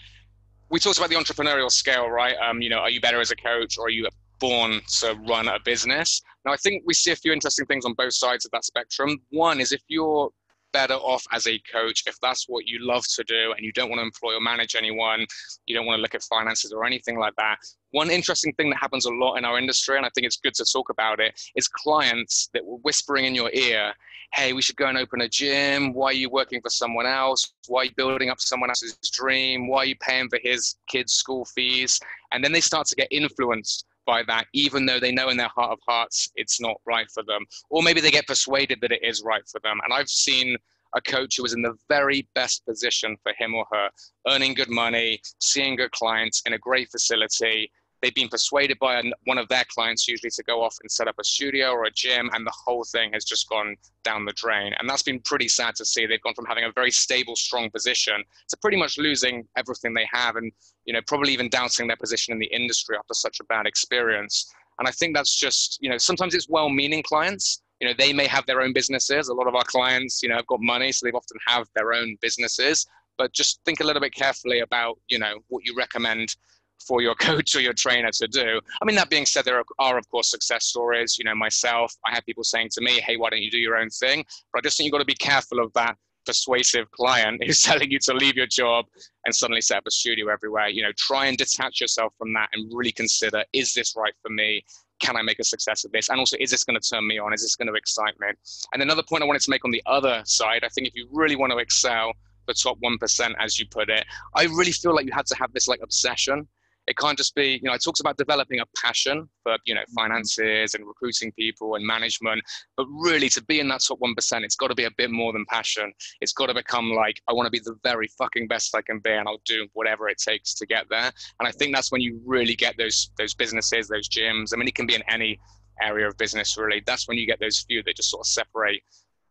[0.70, 2.36] we talked about the entrepreneurial scale, right?
[2.38, 5.48] Um, you know, are you better as a coach or are you born to run
[5.48, 6.20] a business?
[6.44, 9.18] Now, I think we see a few interesting things on both sides of that spectrum.
[9.30, 10.30] One is if you're
[10.76, 13.88] better off as a coach if that's what you love to do and you don't
[13.88, 15.24] want to employ or manage anyone,
[15.64, 17.56] you don't want to look at finances or anything like that.
[17.92, 20.52] One interesting thing that happens a lot in our industry, and I think it's good
[20.52, 23.94] to talk about it, is clients that were whispering in your ear,
[24.34, 25.94] hey, we should go and open a gym.
[25.94, 27.54] Why are you working for someone else?
[27.68, 29.68] Why are you building up someone else's dream?
[29.68, 31.98] Why are you paying for his kids' school fees?
[32.32, 35.48] And then they start to get influenced by that, even though they know in their
[35.48, 37.44] heart of hearts it's not right for them.
[37.70, 39.78] Or maybe they get persuaded that it is right for them.
[39.84, 40.56] And I've seen
[40.94, 43.90] a coach who was in the very best position for him or her,
[44.28, 47.70] earning good money, seeing good clients in a great facility,
[48.02, 51.16] they've been persuaded by one of their clients usually to go off and set up
[51.18, 54.72] a studio or a gym and the whole thing has just gone down the drain.
[54.78, 56.06] And that's been pretty sad to see.
[56.06, 60.08] They've gone from having a very stable strong position to pretty much losing everything they
[60.12, 60.52] have and
[60.84, 64.52] you know probably even doubting their position in the industry after such a bad experience.
[64.78, 67.62] And i think that's just you know sometimes it's well-meaning clients.
[67.80, 69.28] You know they may have their own businesses.
[69.28, 71.92] A lot of our clients you know have got money so they've often have their
[71.92, 72.86] own businesses.
[73.18, 76.36] But just think a little bit carefully about you know what you recommend
[76.86, 78.60] for your coach or your trainer to do.
[78.80, 81.16] I mean, that being said, there are, of course, success stories.
[81.18, 83.76] You know, myself, I have people saying to me, hey, why don't you do your
[83.76, 84.24] own thing?
[84.52, 87.90] But I just think you've got to be careful of that persuasive client who's telling
[87.90, 88.86] you to leave your job
[89.24, 90.68] and suddenly set up a studio everywhere.
[90.68, 94.30] You know, try and detach yourself from that and really consider, is this right for
[94.30, 94.64] me?
[94.98, 96.08] Can I make a success of this?
[96.08, 97.34] And also, is this going to turn me on?
[97.34, 98.28] Is this going to excite me?
[98.72, 101.06] And another point I wanted to make on the other side, I think if you
[101.12, 102.12] really want to excel,
[102.46, 105.52] the top 1%, as you put it, I really feel like you had to have
[105.52, 106.46] this like obsession
[106.86, 109.80] it can't just be, you know, it talks about developing a passion for, you know,
[109.82, 109.94] mm-hmm.
[109.94, 112.42] finances and recruiting people and management.
[112.76, 115.32] But really, to be in that top 1%, it's got to be a bit more
[115.32, 115.92] than passion.
[116.20, 119.00] It's got to become like, I want to be the very fucking best I can
[119.00, 121.10] be and I'll do whatever it takes to get there.
[121.40, 124.52] And I think that's when you really get those, those businesses, those gyms.
[124.54, 125.38] I mean, it can be in any
[125.82, 126.82] area of business, really.
[126.86, 128.82] That's when you get those few that just sort of separate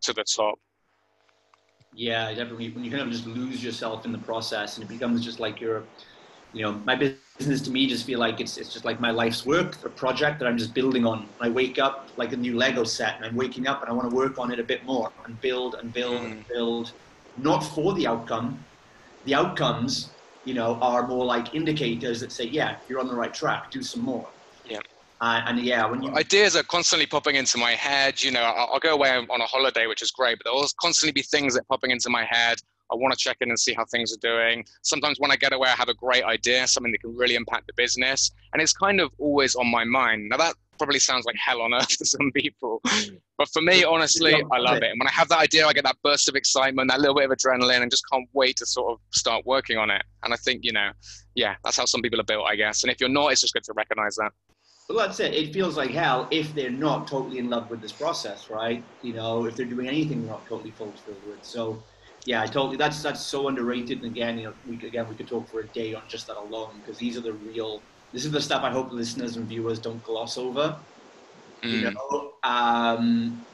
[0.02, 0.56] to the top.
[1.94, 2.72] Yeah, definitely.
[2.72, 5.62] When you kind of just lose yourself in the process and it becomes just like
[5.62, 5.84] you're,
[6.56, 9.46] you know, my business to me just feel like it's, it's just like my life's
[9.46, 11.28] work, a project that I'm just building on.
[11.42, 14.10] I wake up like a new Lego set and I'm waking up and I want
[14.10, 16.94] to work on it a bit more and build and build and build,
[17.38, 18.58] not for the outcome.
[19.26, 20.12] The outcomes,
[20.46, 23.84] you know, are more like indicators that say, yeah, you're on the right track, do
[23.84, 24.26] some more.
[24.66, 24.80] Yeah.
[25.20, 26.16] Uh, and yeah, when you...
[26.16, 29.46] ideas are constantly popping into my head, you know, I'll, I'll go away on a
[29.46, 32.60] holiday, which is great, but there'll constantly be things that popping into my head
[32.92, 34.66] I want to check in and see how things are doing.
[34.84, 37.68] Sometimes when I get away, I have a great idea, something that can really impact
[37.68, 40.30] the business, and it's kind of always on my mind.
[40.30, 42.82] Now that probably sounds like hell on earth to some people.
[43.38, 44.92] But for me, honestly, I love it.
[44.92, 47.30] And when I have that idea, I get that burst of excitement, that little bit
[47.30, 50.04] of adrenaline, and just can't wait to sort of start working on it.
[50.24, 50.92] And I think, you know,
[51.36, 52.84] yeah, that's how some people are built, I guess.
[52.84, 54.32] And if you're not, it's just good to recognize that.
[54.88, 55.34] Well, that's it.
[55.34, 58.84] It feels like hell if they're not totally in love with this process, right?
[59.02, 61.44] You know, if they're doing anything they're not totally fulfilled with.
[61.44, 61.82] So,
[62.26, 62.76] yeah, I totally.
[62.76, 64.00] That's that's so underrated.
[64.00, 66.38] And again, you know, we again we could talk for a day on just that
[66.38, 69.80] alone because these are the real this is the stuff I hope listeners and viewers
[69.80, 70.80] don't gloss over.
[71.64, 71.72] Mm.
[71.72, 73.46] You know, um,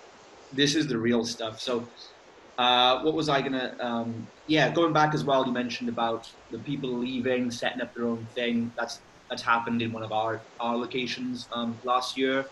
[0.53, 1.59] this is the real stuff.
[1.59, 1.91] So,
[2.57, 3.75] uh, what was I gonna?
[3.79, 5.45] Um, yeah, going back as well.
[5.45, 8.71] You mentioned about the people leaving, setting up their own thing.
[8.77, 12.45] That's that's happened in one of our our locations um, last year.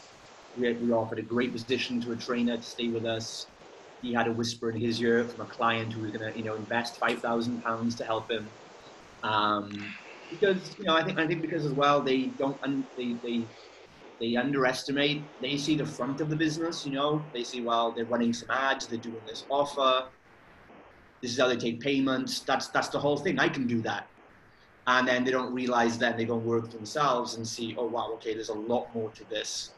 [0.58, 3.48] We, we offered a great position to a trainer to stay with us.
[4.01, 6.45] He had a whisper in his ear from a client who was going to, you
[6.45, 8.49] know, invest five thousand pounds to help him.
[9.23, 9.69] Um,
[10.29, 13.49] because you know I think I think because as well they don't un, they they
[14.19, 15.31] they underestimate.
[15.41, 16.85] They see the front of the business.
[16.85, 20.09] You know, they see well they're running some ads, they're doing this offer.
[21.21, 22.41] This is how they take payments.
[22.41, 23.39] That's that's the whole thing.
[23.39, 24.07] I can do that,
[24.88, 28.13] and then they don't realize that they go and work themselves and see oh wow
[28.15, 29.73] okay there's a lot more to this.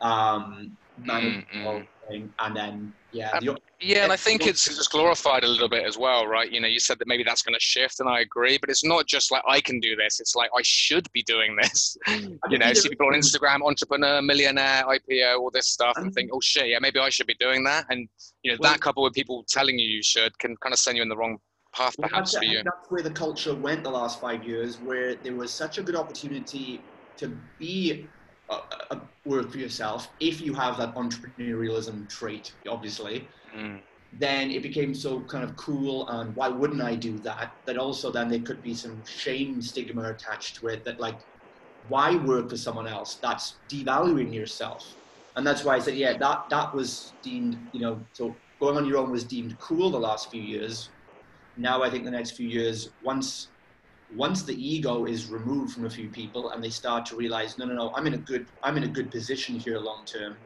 [0.00, 1.58] Um, manage mm-hmm.
[1.58, 5.48] the whole thing, and then yeah, the, yeah, and I think it's just glorified a
[5.48, 6.50] little bit as well, right?
[6.50, 8.58] You know, you said that maybe that's going to shift, and I agree.
[8.58, 11.56] But it's not just like I can do this; it's like I should be doing
[11.60, 11.96] this.
[12.48, 16.40] you know, see people on Instagram, entrepreneur, millionaire, IPO, all this stuff, and think, oh
[16.40, 17.86] shit, yeah, maybe I should be doing that.
[17.90, 18.08] And
[18.42, 20.96] you know, well, that couple with people telling you you should can kind of send
[20.96, 21.38] you in the wrong
[21.72, 22.62] path, perhaps well, for you.
[22.64, 25.96] That's where the culture went the last five years, where there was such a good
[25.96, 26.80] opportunity
[27.16, 28.06] to be
[28.48, 28.60] uh,
[29.30, 33.28] work for yourself if you have that entrepreneurialism trait, obviously.
[33.56, 33.80] Mm.
[34.18, 37.54] Then it became so kind of cool, and why wouldn't I do that?
[37.66, 40.84] That also then there could be some shame stigma attached to it.
[40.84, 41.18] That like,
[41.88, 43.14] why work for someone else?
[43.26, 44.82] That's devaluing yourself,
[45.36, 48.84] and that's why I said, yeah, that that was deemed, you know, so going on
[48.84, 50.90] your own was deemed cool the last few years.
[51.56, 53.48] Now I think the next few years, once
[54.12, 57.64] once the ego is removed from a few people and they start to realize no
[57.64, 60.36] no no i'm in a good i'm in a good position here long term.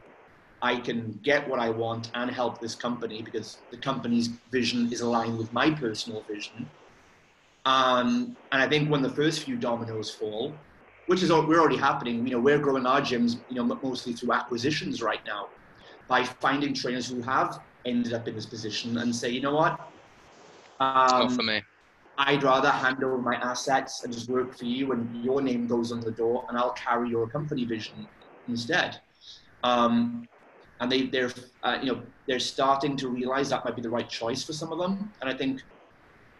[0.61, 5.01] I can get what i want and help this company because the company's vision is
[5.01, 6.71] aligned with my personal vision.
[7.65, 10.61] Um, and i think when the first few dominoes fall
[11.07, 14.33] which is we're already happening you know we're growing our gyms you know mostly through
[14.33, 15.49] acquisitions right now.
[16.07, 19.79] By finding trainers who have ended up in this position and say you know what?
[20.79, 21.63] Um, not for me
[22.17, 25.91] I'd rather hand over my assets and just work for you, and your name goes
[25.91, 28.07] on the door, and I'll carry your company vision
[28.47, 28.99] instead.
[29.63, 30.27] Um,
[30.79, 31.31] and they, they're,
[31.63, 34.71] uh, you know, they're starting to realize that might be the right choice for some
[34.71, 35.11] of them.
[35.21, 35.61] And I think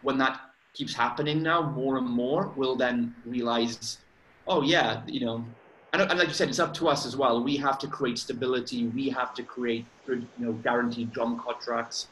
[0.02, 0.40] when that
[0.74, 3.98] keeps happening now, more and more will then realize,
[4.46, 5.44] oh yeah, you know,
[5.92, 7.42] and, and like you said, it's up to us as well.
[7.42, 8.86] We have to create stability.
[8.88, 12.08] We have to create good, you know, guaranteed drum contracts,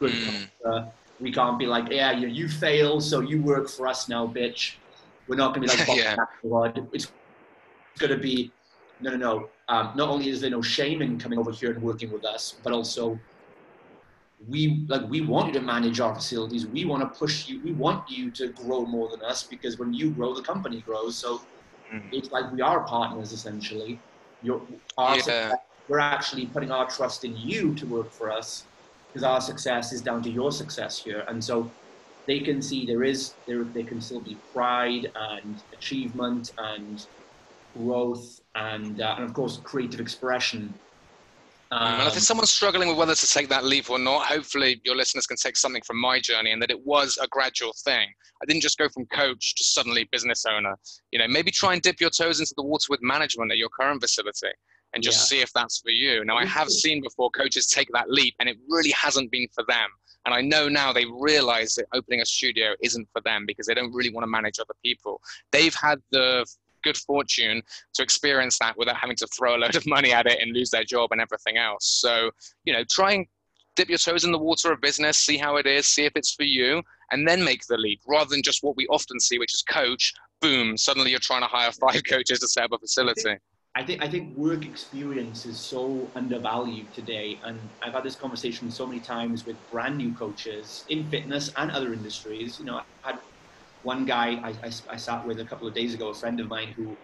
[0.00, 0.12] good.
[0.12, 0.90] Mm.
[1.20, 4.74] We can't be like, yeah, you, you fail, so you work for us now, bitch.
[5.28, 6.16] We're not going to be like, yeah.
[6.92, 7.10] it's
[7.98, 8.52] going to be,
[9.00, 9.48] no, no, no.
[9.68, 12.54] Um, not only is there no shame in coming over here and working with us,
[12.62, 13.18] but also
[14.48, 16.66] we like we want you to manage our facilities.
[16.66, 17.60] We want to push you.
[17.62, 21.16] We want you to grow more than us because when you grow, the company grows.
[21.16, 21.40] So
[21.92, 22.02] mm.
[22.12, 23.98] it's like we are partners essentially.
[24.42, 24.60] You're,
[24.98, 25.54] our yeah.
[25.88, 28.64] we're actually putting our trust in you to work for us
[29.16, 31.24] because our success is down to your success here.
[31.28, 31.70] And so
[32.26, 37.06] they can see there is there there can still be pride and achievement and
[37.78, 40.74] growth and uh, and of course creative expression.
[41.70, 44.82] Um, and if there's someone struggling with whether to take that leap or not, hopefully
[44.84, 48.06] your listeners can take something from my journey and that it was a gradual thing.
[48.42, 50.76] I didn't just go from coach to suddenly business owner.
[51.10, 53.70] You know, maybe try and dip your toes into the water with management at your
[53.70, 54.52] current facility
[54.96, 55.36] and just yeah.
[55.36, 56.24] see if that's for you.
[56.24, 59.62] Now, I have seen before coaches take that leap and it really hasn't been for
[59.68, 59.90] them.
[60.24, 63.74] And I know now they realize that opening a studio isn't for them because they
[63.74, 65.20] don't really want to manage other people.
[65.52, 66.46] They've had the
[66.82, 67.60] good fortune
[67.92, 70.70] to experience that without having to throw a load of money at it and lose
[70.70, 71.84] their job and everything else.
[72.00, 72.30] So,
[72.64, 73.26] you know, try and
[73.76, 76.32] dip your toes in the water of business, see how it is, see if it's
[76.32, 76.82] for you,
[77.12, 80.14] and then make the leap rather than just what we often see, which is coach,
[80.40, 83.36] boom, suddenly you're trying to hire five coaches to set up a facility.
[83.76, 88.70] I think I think work experience is so undervalued today, and I've had this conversation
[88.70, 92.58] so many times with brand new coaches in fitness and other industries.
[92.58, 93.16] You know, I had
[93.82, 96.48] one guy I, I, I sat with a couple of days ago, a friend of
[96.48, 96.98] mine who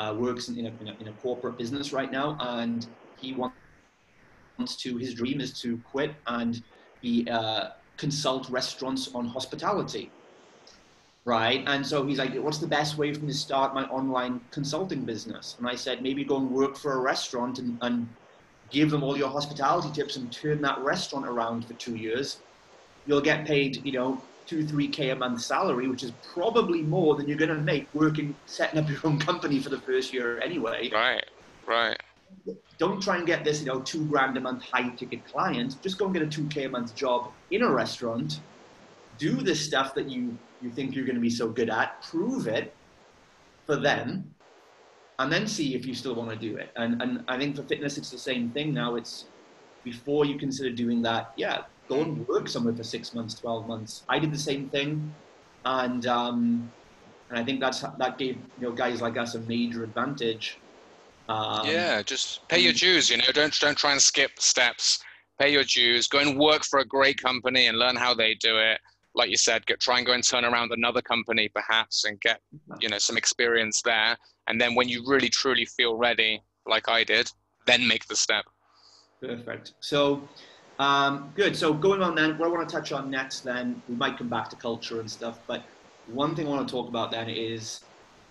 [0.00, 4.76] uh, works in a, in a, in a corporate business right now, and he wants
[4.78, 4.96] to.
[4.96, 6.60] His dream is to quit and
[7.00, 10.17] be uh, consult restaurants on hospitality
[11.28, 11.62] right?
[11.66, 15.04] And so he's like, what's the best way for me to start my online consulting
[15.04, 15.56] business?
[15.58, 18.08] And I said, maybe go and work for a restaurant and, and
[18.70, 22.38] give them all your hospitality tips and turn that restaurant around for two years.
[23.06, 27.14] You'll get paid, you know, two, three K a month salary, which is probably more
[27.14, 30.40] than you're going to make working, setting up your own company for the first year
[30.40, 30.88] anyway.
[30.90, 31.24] Right,
[31.66, 32.00] right.
[32.78, 35.76] Don't try and get this, you know, two grand a month high ticket client.
[35.82, 38.40] Just go and get a 2K a month job in a restaurant.
[39.18, 42.46] Do the stuff that you you think you're going to be so good at, prove
[42.48, 42.74] it
[43.66, 44.34] for them,
[45.18, 46.70] and then see if you still want to do it.
[46.76, 48.94] And, and I think for fitness, it's the same thing now.
[48.96, 49.26] It's
[49.84, 54.04] before you consider doing that, yeah, go and work somewhere for six months, 12 months.
[54.08, 55.12] I did the same thing.
[55.64, 56.70] And, um,
[57.30, 60.58] and I think that's, that gave you know, guys like us a major advantage.
[61.28, 65.00] Um, yeah, just pay your dues, you know, don't, don't try and skip steps.
[65.38, 68.56] Pay your dues, go and work for a great company and learn how they do
[68.56, 68.80] it
[69.18, 72.40] like you said, get try and go and turn around another company perhaps and get
[72.80, 74.16] you know some experience there.
[74.46, 77.30] And then when you really truly feel ready, like I did,
[77.66, 78.44] then make the step.
[79.20, 79.72] Perfect.
[79.80, 80.22] So
[80.78, 81.56] um, good.
[81.56, 84.28] So going on then, what I want to touch on next, then we might come
[84.28, 85.64] back to culture and stuff, but
[86.06, 87.82] one thing I want to talk about then is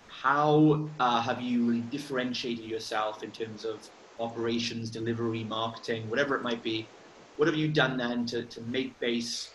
[0.08, 6.42] how uh, have you really differentiated yourself in terms of operations, delivery, marketing, whatever it
[6.42, 6.88] might be?
[7.36, 9.50] What have you done then to, to make base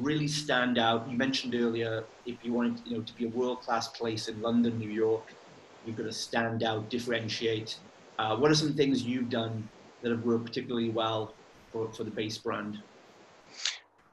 [0.00, 1.08] really stand out.
[1.10, 4.78] You mentioned earlier, if you wanted you know, to be a world-class place in London,
[4.78, 5.32] New York,
[5.86, 7.78] you've got to stand out, differentiate.
[8.18, 9.68] Uh, what are some things you've done
[10.02, 11.34] that have worked particularly well
[11.72, 12.78] for, for the base brand?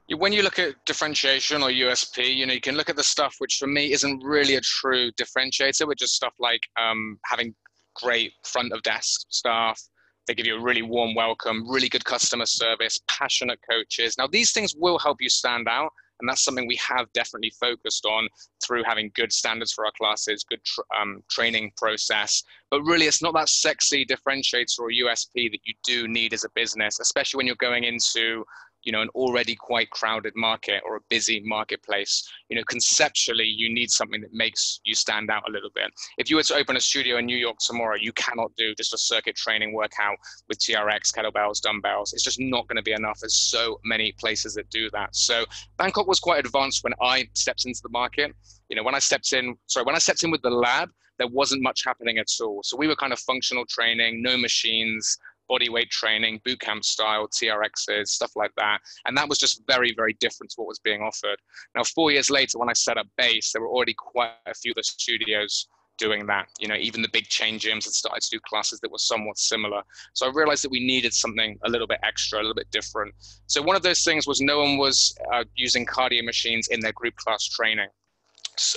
[0.09, 3.35] When you look at differentiation or USP, you know you can look at the stuff
[3.37, 7.55] which for me isn't really a true differentiator, which is stuff like um, having
[7.95, 9.81] great front of desk staff,
[10.27, 14.17] they give you a really warm welcome, really good customer service, passionate coaches.
[14.17, 15.91] Now, these things will help you stand out.
[16.19, 18.29] And that's something we have definitely focused on
[18.63, 22.43] through having good standards for our classes, good tr- um, training process.
[22.69, 26.49] But really, it's not that sexy differentiator or USP that you do need as a
[26.53, 28.45] business, especially when you're going into
[28.83, 33.73] you know an already quite crowded market or a busy marketplace you know conceptually you
[33.73, 35.91] need something that makes you stand out a little bit.
[36.17, 38.93] If you were to open a studio in new york tomorrow you cannot do just
[38.93, 40.17] a circuit training workout
[40.47, 42.13] with trx kettlebells dumbbells.
[42.13, 43.19] It's just not going to be enough.
[43.19, 45.15] There's so many places that do that.
[45.15, 45.45] So
[45.77, 48.33] bangkok was quite advanced when i stepped into the market.
[48.69, 50.89] You know when i stepped in sorry when i stepped in with the lab
[51.21, 52.61] there wasn't much happening at all.
[52.63, 55.19] So we were kind of functional training no machines
[55.51, 58.79] body weight training, boot camp style, TRXs, stuff like that.
[59.05, 61.35] And that was just very, very different to what was being offered.
[61.75, 64.71] Now, four years later, when I set up base, there were already quite a few
[64.71, 66.47] of the studios doing that.
[66.57, 69.37] You know, even the big chain gyms had started to do classes that were somewhat
[69.37, 69.81] similar.
[70.13, 73.13] So I realized that we needed something a little bit extra, a little bit different.
[73.47, 76.93] So one of those things was no one was uh, using cardio machines in their
[76.93, 77.89] group class training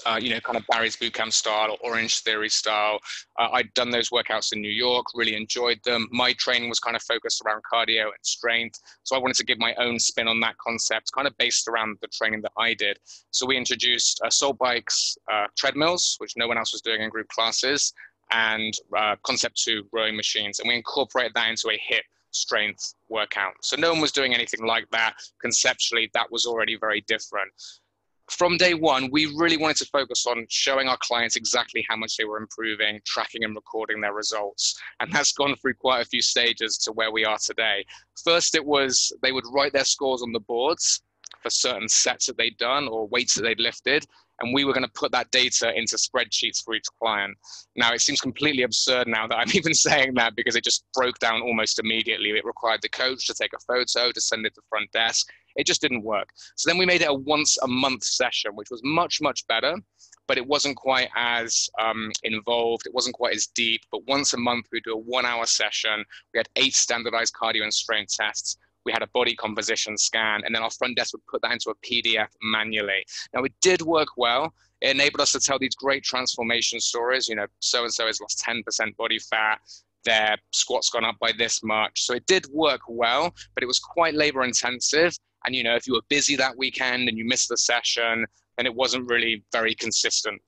[0.06, 2.98] uh, you know, kind of Barry's Bootcamp style or Orangetheory style.
[3.38, 6.08] Uh, I'd done those workouts in New York, really enjoyed them.
[6.12, 8.80] My training was kind of focused around cardio and strength.
[9.02, 11.98] So I wanted to give my own spin on that concept, kind of based around
[12.00, 12.98] the training that I did.
[13.30, 17.10] So we introduced uh, Soul Bikes uh, treadmills, which no one else was doing in
[17.10, 17.92] group classes,
[18.30, 20.60] and uh, Concept 2 rowing machines.
[20.60, 23.54] And we incorporated that into a hip strength workout.
[23.62, 25.14] So no one was doing anything like that.
[25.40, 27.52] Conceptually, that was already very different
[28.30, 32.16] from day one, we really wanted to focus on showing our clients exactly how much
[32.16, 34.80] they were improving, tracking and recording their results.
[35.00, 37.84] And that's gone through quite a few stages to where we are today.
[38.24, 41.02] First, it was they would write their scores on the boards
[41.42, 44.06] for certain sets that they'd done or weights that they'd lifted.
[44.40, 47.36] And we were going to put that data into spreadsheets for each client.
[47.76, 51.18] Now, it seems completely absurd now that I'm even saying that because it just broke
[51.18, 52.30] down almost immediately.
[52.30, 55.28] It required the coach to take a photo, to send it to the front desk.
[55.56, 56.28] It just didn't work.
[56.56, 59.76] So then we made it a once a month session, which was much, much better,
[60.26, 62.86] but it wasn't quite as um, involved.
[62.86, 63.82] It wasn't quite as deep.
[63.92, 66.04] But once a month, we do a one hour session.
[66.32, 68.58] We had eight standardized cardio and strength tests.
[68.84, 71.70] We had a body composition scan, and then our front desk would put that into
[71.70, 73.04] a PDF manually.
[73.32, 74.52] Now, it did work well.
[74.80, 77.28] It enabled us to tell these great transformation stories.
[77.28, 79.58] You know, so and so has lost 10% body fat
[80.04, 82.02] their squats gone up by this much.
[82.02, 85.16] So it did work well, but it was quite labor intensive.
[85.44, 88.26] And you know, if you were busy that weekend and you missed the session,
[88.56, 90.40] then it wasn't really very consistent.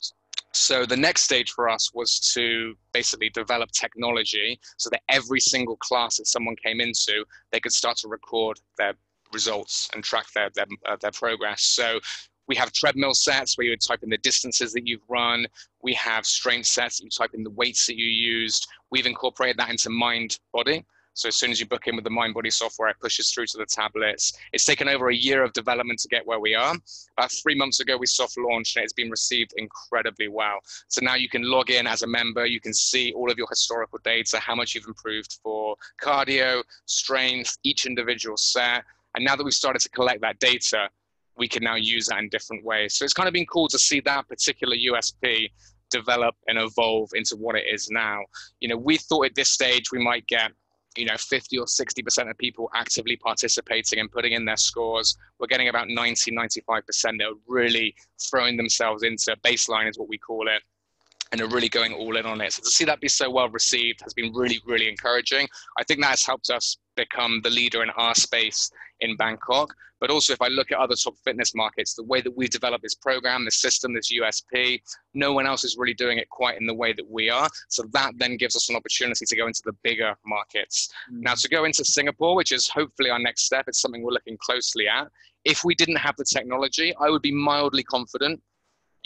[0.56, 5.76] So the next stage for us was to basically develop technology so that every single
[5.76, 8.94] class that someone came into, they could start to record their
[9.32, 11.62] results and track their their, uh, their progress.
[11.62, 12.00] So
[12.48, 15.46] we have treadmill sets where you would type in the distances that you've run.
[15.82, 18.66] We have strength sets, you type in the weights that you used.
[18.90, 20.84] We've incorporated that into Mind Body.
[21.16, 23.56] So as soon as you book in with the MindBody software, it pushes through to
[23.56, 24.34] the tablets.
[24.52, 26.74] It's taken over a year of development to get where we are.
[27.16, 30.58] About three months ago, we soft launched and it's been received incredibly well.
[30.88, 33.48] So now you can log in as a member, you can see all of your
[33.48, 38.84] historical data, how much you've improved for cardio, strength, each individual set.
[39.14, 40.90] And now that we've started to collect that data,
[41.38, 42.94] we can now use that in different ways.
[42.94, 45.50] So it's kind of been cool to see that particular USP
[45.90, 48.20] develop and evolve into what it is now.
[48.60, 50.52] You know, we thought at this stage we might get
[50.96, 55.16] you know 50 or 60 percent of people actively participating and putting in their scores.
[55.38, 57.94] We're getting about 90 95 percent that are really
[58.30, 60.62] throwing themselves into baseline is what we call it
[61.32, 63.48] and are really going all in on it so to see that be so well
[63.48, 65.46] received has been really really encouraging
[65.78, 68.70] i think that has helped us become the leader in our space
[69.00, 69.72] in Bangkok.
[69.98, 72.82] But also, if I look at other top fitness markets, the way that we develop
[72.82, 74.82] this program, this system, this USP,
[75.14, 77.48] no one else is really doing it quite in the way that we are.
[77.70, 80.90] So that then gives us an opportunity to go into the bigger markets.
[81.10, 81.22] Mm.
[81.22, 84.36] Now, to go into Singapore, which is hopefully our next step, it's something we're looking
[84.38, 85.08] closely at.
[85.44, 88.42] If we didn't have the technology, I would be mildly confident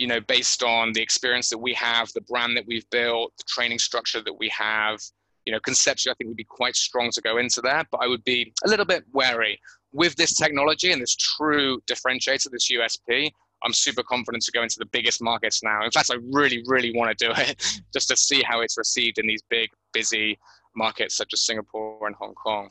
[0.00, 3.44] you know, based on the experience that we have, the brand that we've built, the
[3.46, 4.98] training structure that we have,
[5.44, 8.06] you know, conceptually, I think we'd be quite strong to go into there, but I
[8.06, 9.60] would be a little bit wary
[9.92, 13.30] with this technology and this true differentiator, this USP,
[13.62, 15.84] I'm super confident to go into the biggest markets now.
[15.84, 19.18] In fact, I really, really want to do it just to see how it's received
[19.18, 20.38] in these big, busy
[20.74, 22.70] markets such as Singapore and Hong Kong.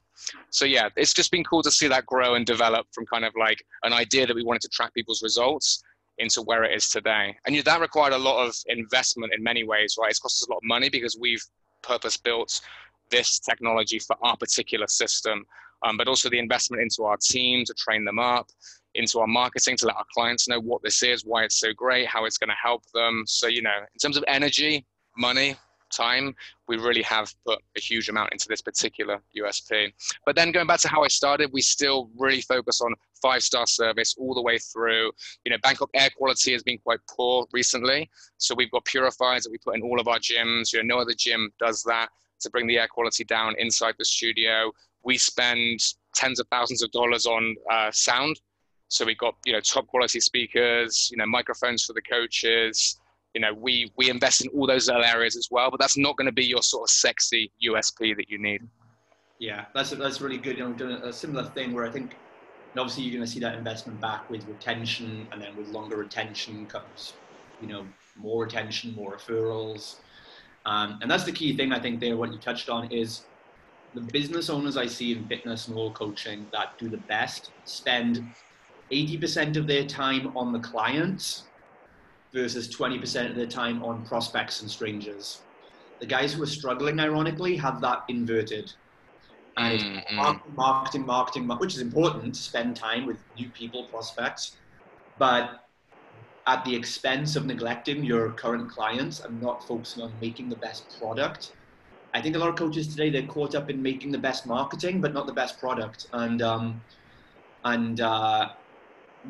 [0.49, 3.33] So yeah, it's just been cool to see that grow and develop from kind of
[3.39, 5.83] like an idea that we wanted to track people's results
[6.19, 7.35] into where it is today.
[7.45, 10.09] And that required a lot of investment in many ways, right?
[10.09, 11.43] It's cost us a lot of money because we've
[11.81, 12.61] purpose built
[13.09, 15.45] this technology for our particular system
[15.83, 18.49] um, but also the investment into our team to train them up,
[18.95, 22.07] into our marketing to let our clients know what this is, why it's so great,
[22.07, 23.23] how it's going to help them.
[23.25, 24.85] So, you know, in terms of energy,
[25.17, 25.55] money,
[25.89, 26.35] time,
[26.67, 29.93] we really have put a huge amount into this particular USP.
[30.25, 33.67] But then going back to how I started, we still really focus on five star
[33.67, 35.11] service all the way through.
[35.45, 38.09] You know, Bangkok air quality has been quite poor recently.
[38.37, 40.73] So we've got purifiers that we put in all of our gyms.
[40.73, 42.09] You know, no other gym does that
[42.41, 44.71] to bring the air quality down inside the studio
[45.03, 45.79] we spend
[46.15, 48.39] tens of thousands of dollars on uh, sound.
[48.87, 52.98] So we've got you know top quality speakers, you know microphones for the coaches.
[53.33, 56.17] You know we we invest in all those little areas as well, but that's not
[56.17, 58.61] going to be your sort of sexy USP that you need.
[59.39, 60.57] Yeah, that's that's really good.
[60.57, 62.15] You know, doing a similar thing where I think
[62.77, 66.65] obviously you're going to see that investment back with retention, and then with longer retention
[66.65, 67.13] comes
[67.61, 69.97] you know more retention, more referrals,
[70.65, 72.17] um, and that's the key thing I think there.
[72.17, 73.23] What you touched on is
[73.93, 78.23] the business owners I see in fitness and all coaching that do the best spend
[78.91, 81.43] 80% of their time on the clients
[82.33, 85.41] versus 20% of their time on prospects and strangers.
[85.99, 88.71] The guys who are struggling, ironically, have that inverted.
[89.57, 90.15] And mm-hmm.
[90.15, 94.55] marketing, marketing, marketing, which is important to spend time with new people, prospects,
[95.17, 95.65] but
[96.47, 100.97] at the expense of neglecting your current clients and not focusing on making the best
[100.99, 101.51] product
[102.13, 105.01] I think a lot of coaches today they're caught up in making the best marketing,
[105.01, 106.07] but not the best product.
[106.13, 106.81] And um,
[107.63, 108.49] and uh,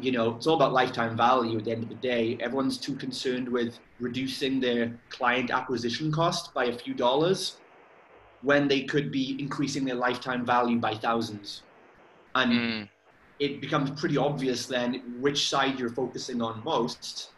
[0.01, 1.57] you know, it's all about lifetime value.
[1.57, 6.53] At the end of the day, everyone's too concerned with reducing their client acquisition cost
[6.53, 7.57] by a few dollars
[8.41, 11.63] when they could be increasing their lifetime value by thousands.
[12.35, 12.89] And mm.
[13.39, 17.31] it becomes pretty obvious then which side you're focusing on most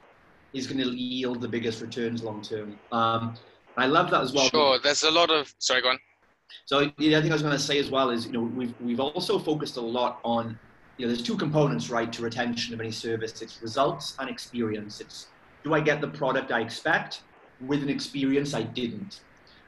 [0.53, 2.77] is going to yield the biggest returns long term.
[2.91, 3.35] Um,
[3.77, 4.49] I love that as well.
[4.49, 5.53] Sure, there's a lot of.
[5.59, 5.99] Sorry, go on.
[6.65, 8.73] So the other thing I was going to say as well is, you know, we've
[8.81, 10.59] we've also focused a lot on,
[10.97, 13.41] you know, there's two components, right, to retention of any service.
[13.41, 15.01] It's results and experience.
[15.01, 15.27] It's
[15.63, 17.21] do I get the product I expect
[17.67, 19.21] with an experience I didn't,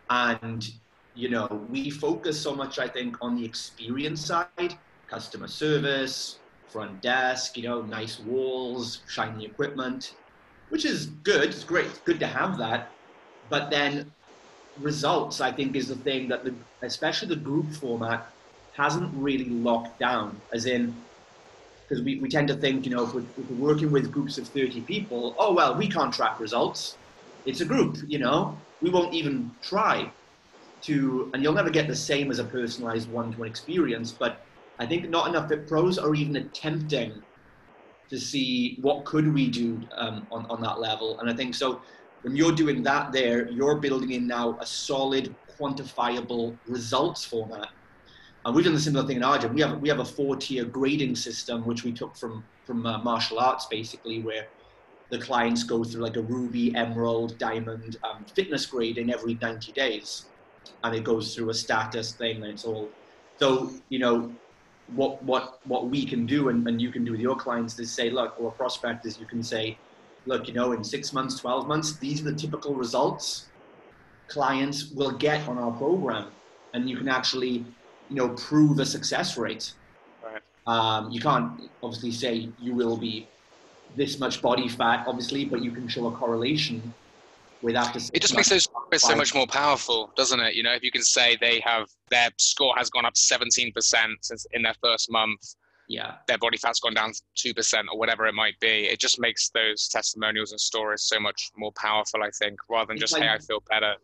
[0.10, 0.70] and
[1.16, 4.76] you know, we focus so much, I think, on the experience side,
[5.08, 10.16] customer service, front desk, you know, nice walls, shiny equipment,
[10.70, 11.44] which is good.
[11.50, 11.86] It's great.
[11.86, 12.90] It's good to have that.
[13.50, 14.12] But then
[14.80, 18.32] results, I think, is the thing that, the, especially the group format,
[18.74, 20.42] hasn't really locked down.
[20.52, 20.96] As in,
[21.88, 24.38] because we, we tend to think, you know, if we're, if we're, working with groups
[24.38, 26.98] of 30 people, oh, well, we can't track results.
[27.46, 30.12] It's a group, you know, we won't even try
[30.84, 34.12] to, and you'll never get the same as a personalized one to one experience.
[34.12, 34.46] But
[34.80, 37.22] I think not enough Fit Pros are even attempting
[38.10, 41.20] to see what could we do um, on, on that level.
[41.20, 41.82] And I think so
[42.24, 47.70] when you're doing that there, you're building in now a solid, quantifiable results format.
[48.46, 49.54] And we've done a similar thing in our gym.
[49.54, 53.40] We have, we have a four-tier grading system, which we took from, from uh, martial
[53.40, 54.48] arts, basically, where
[55.10, 60.26] the clients go through like a ruby, emerald, diamond um, fitness grading every 90 days.
[60.84, 62.90] and it goes through a status thing and it's all
[63.38, 64.34] so you know
[64.96, 67.92] what what what we can do and, and you can do with your clients is
[67.92, 69.78] say look or prospectors you can say
[70.26, 73.48] look you know in six months 12 months these are the typical results
[74.28, 76.28] clients will get on our program
[76.74, 77.66] and you can actually
[78.14, 79.74] you know prove a success rate.
[80.24, 80.42] Right.
[80.68, 83.28] um, you can't obviously say you will be
[83.98, 86.94] this much body fat obviously but you can show a correlation
[87.62, 90.56] with after it just makes those so much more powerful doesn't it?
[90.56, 93.74] You know if you can say they have their score has gone up 17%
[94.22, 95.56] since in their first month
[95.90, 96.16] yeah.
[96.28, 98.88] their body fat's gone down 2% or whatever it might be.
[98.88, 102.96] It just makes those testimonials and stories so much more powerful i think rather than
[102.96, 103.96] it's just like, hey i feel better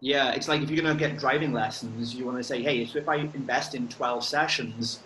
[0.00, 2.84] yeah, it's like if you're going to get driving lessons, you want to say, hey,
[2.86, 5.00] so if I invest in 12 sessions,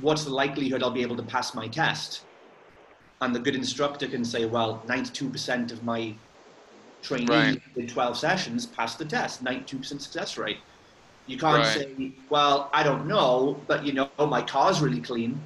[0.00, 2.22] what's the likelihood I'll be able to pass my test?
[3.20, 6.14] And the good instructor can say, well, 92% of my
[7.02, 7.62] trainees right.
[7.76, 10.58] in 12 sessions passed the test, 92% success rate.
[11.26, 11.74] You can't right.
[11.74, 15.38] say, well, I don't know, but you know, my car's really clean.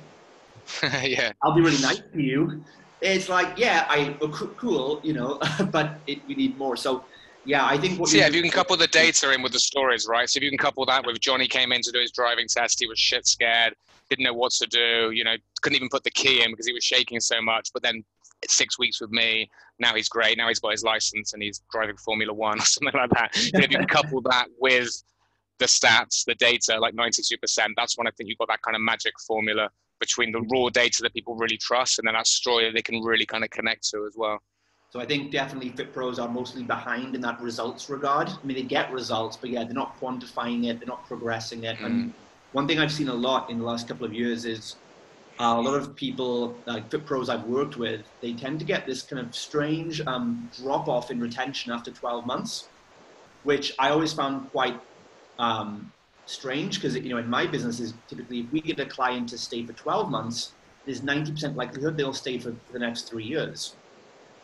[1.03, 1.33] yeah.
[1.43, 2.65] I'll be really nice to you.
[3.01, 5.41] It's like, yeah, I oh, cool, you know,
[5.73, 6.77] but it, we need more.
[6.77, 7.05] So
[7.45, 7.99] yeah, I think.
[7.99, 10.29] What so yeah, if you can couple the data in with the stories, right?
[10.29, 12.79] So if you can couple that with Johnny came in to do his driving test,
[12.79, 13.75] he was shit scared,
[14.09, 16.73] didn't know what to do, you know, couldn't even put the key in because he
[16.73, 17.71] was shaking so much.
[17.73, 18.05] But then
[18.49, 20.39] six weeks with me, now he's great.
[20.39, 23.31] Now he's got his license and he's driving Formula One or something like that.
[23.35, 25.03] if you can couple that with
[25.59, 27.39] the stats, the data, like 92%,
[27.77, 29.69] that's when I think you've got that kind of magic formula
[30.01, 33.01] between the raw data that people really trust and then that story that they can
[33.03, 34.43] really kind of connect to as well.
[34.93, 38.29] So I think definitely Fit Pros are mostly behind in that results regard.
[38.29, 41.79] I mean, they get results, but yeah, they're not quantifying it, they're not progressing it.
[41.79, 41.87] Mm.
[41.87, 42.15] And
[42.53, 44.77] one thing I've seen a lot in the last couple of years is
[45.41, 48.85] uh, a lot of people, like Fit Pros I've worked with, they tend to get
[48.85, 52.69] this kind of strange um, drop off in retention after 12 months,
[53.45, 54.79] which I always found quite
[55.39, 55.91] um,
[56.27, 59.39] strange because you know in my business is typically if we get a client to
[59.39, 60.53] stay for 12 months,
[60.85, 63.75] there's 90% likelihood they'll stay for, for the next three years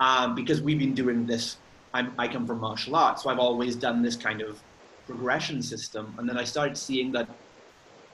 [0.01, 1.57] um, because we've been doing this.
[1.95, 4.63] I'm, I come from martial arts, so I've always done this kind of
[5.07, 6.15] progression system.
[6.19, 7.29] And then I started seeing that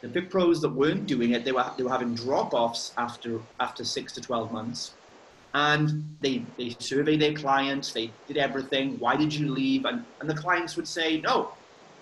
[0.02, 3.40] the fit pros that weren't doing it, they were they were having drop offs after
[3.58, 4.92] after six to twelve months,
[5.54, 8.96] and they they surveyed their clients, they did everything.
[8.98, 9.84] Why did you leave?
[9.86, 11.54] And and the clients would say, no,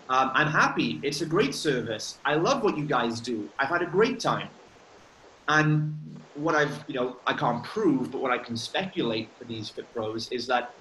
[0.08, 1.00] um, I'm happy.
[1.02, 2.18] It's a great service.
[2.24, 3.48] I love what you guys do.
[3.58, 4.48] I've had a great time.
[5.48, 9.68] And what I've, you know, I can't prove, but what I can speculate for these
[9.68, 10.74] fit pros is that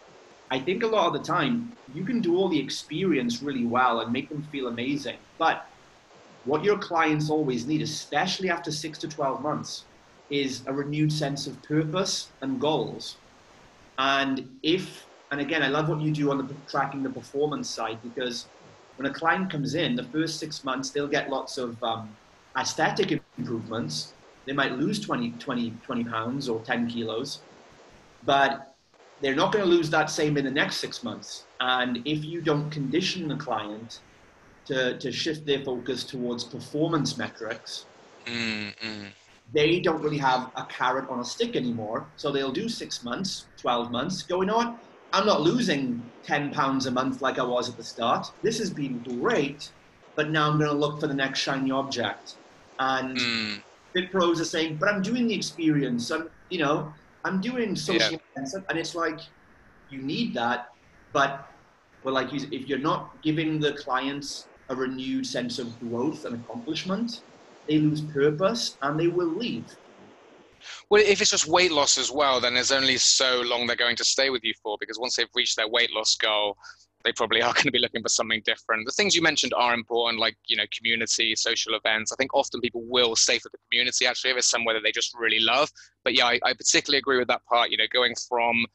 [0.49, 4.01] I think a lot of the time you can do all the experience really well
[4.01, 5.17] and make them feel amazing.
[5.37, 5.65] But
[6.45, 9.85] what your clients always need, especially after six to 12 months,
[10.29, 13.17] is a renewed sense of purpose and goals.
[13.97, 17.99] And if, and again, I love what you do on the tracking the performance side
[18.03, 18.45] because
[18.95, 22.09] when a client comes in, the first six months, they'll get lots of um,
[22.57, 24.13] aesthetic improvements
[24.45, 27.39] they might lose 20, 20, 20 pounds or 10 kilos,
[28.25, 28.75] but
[29.21, 31.45] they're not going to lose that same in the next six months.
[31.59, 33.99] And if you don't condition the client
[34.65, 37.85] to, to shift their focus towards performance metrics,
[38.25, 39.05] mm-hmm.
[39.53, 42.07] they don't really have a carrot on a stick anymore.
[42.17, 44.47] So they'll do six months, 12 months, go, on.
[44.47, 44.75] know what?
[45.13, 48.31] I'm not losing 10 pounds a month like I was at the start.
[48.41, 49.69] This has been great,
[50.15, 52.35] but now I'm going to look for the next shiny object.
[52.79, 53.61] And mm.
[53.93, 56.09] Fit pros are saying, but I'm doing the experience.
[56.11, 56.93] I'm, you know,
[57.25, 58.43] I'm doing social yeah.
[58.69, 59.19] and it's like
[59.89, 60.69] you need that,
[61.13, 61.47] but
[62.03, 67.21] well, like if you're not giving the clients a renewed sense of growth and accomplishment,
[67.67, 69.65] they lose purpose and they will leave.
[70.89, 73.95] Well, if it's just weight loss as well, then there's only so long they're going
[73.97, 76.55] to stay with you for because once they've reached their weight loss goal,
[77.03, 78.85] they probably are going to be looking for something different.
[78.85, 82.11] The things you mentioned are important, like you know, community, social events.
[82.11, 84.91] I think often people will stay for the community actually if it's somewhere that they
[84.91, 85.69] just really love.
[86.03, 87.71] But yeah, I, I particularly agree with that part.
[87.71, 88.65] You know, going from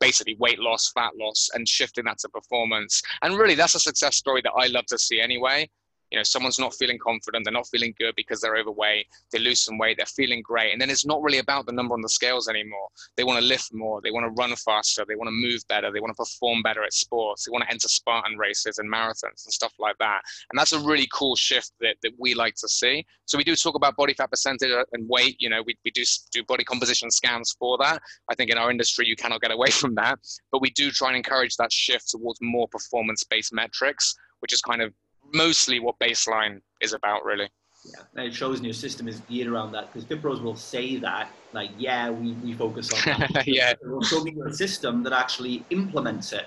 [0.00, 3.02] basically weight loss, fat loss, and shifting that to performance.
[3.22, 5.68] And really, that's a success story that I love to see anyway
[6.12, 9.62] you know someone's not feeling confident they're not feeling good because they're overweight they lose
[9.62, 10.72] some weight they're feeling great.
[10.72, 12.88] And then it's not really about the number on the scales anymore.
[13.16, 15.90] They want to lift more they want to run faster they want to move better
[15.90, 19.44] they want to perform better at sports they want to enter spartan races and marathons
[19.44, 20.20] and stuff like that.
[20.50, 23.04] And that's a really cool shift that, that we like to see.
[23.24, 26.02] So we do talk about body fat percentage and weight you know we, we do
[26.30, 28.02] do body composition scans for that.
[28.30, 30.18] I think in our industry you cannot get away from that.
[30.50, 34.60] But we do try and encourage that shift towards more performance based metrics which is
[34.60, 34.92] kind of
[35.32, 37.48] mostly what baseline is about, really.
[37.84, 41.30] Yeah, and it shows your system is geared around that because FitPros will say that,
[41.52, 43.46] like, yeah, we, we focus on that.
[43.46, 43.74] yeah.
[43.82, 46.46] We'll show you a system that actually implements it.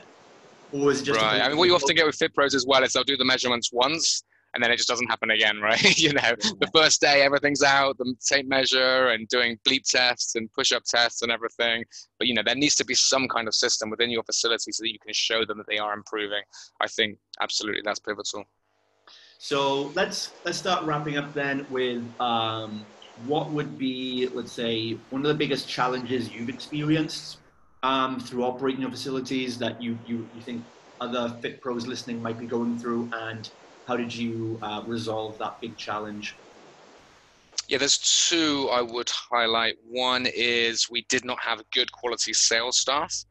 [0.71, 1.41] Or is it just right?
[1.41, 3.25] I mean, what you often get with fit pros as well is they'll do the
[3.25, 4.23] measurements once
[4.55, 5.97] and then it just doesn't happen again, right?
[5.97, 10.51] you know, the first day everything's out, the tape measure and doing bleep tests and
[10.53, 11.83] push-up tests and everything.
[12.17, 14.81] But you know, there needs to be some kind of system within your facility so
[14.81, 16.41] that you can show them that they are improving.
[16.81, 18.45] I think absolutely that's pivotal.
[19.37, 25.21] So let's let's start wrapping up then with um, what would be, let's say, one
[25.21, 27.39] of the biggest challenges you've experienced
[27.83, 30.65] um, through operating your facilities that you, you you think
[31.01, 33.49] other fit pros listening might be going through and
[33.87, 36.39] how did you uh, resolve that big challenge?
[37.67, 37.97] Yeah, there's
[38.29, 39.75] two I would highlight.
[39.87, 43.25] One is we did not have good quality sales staff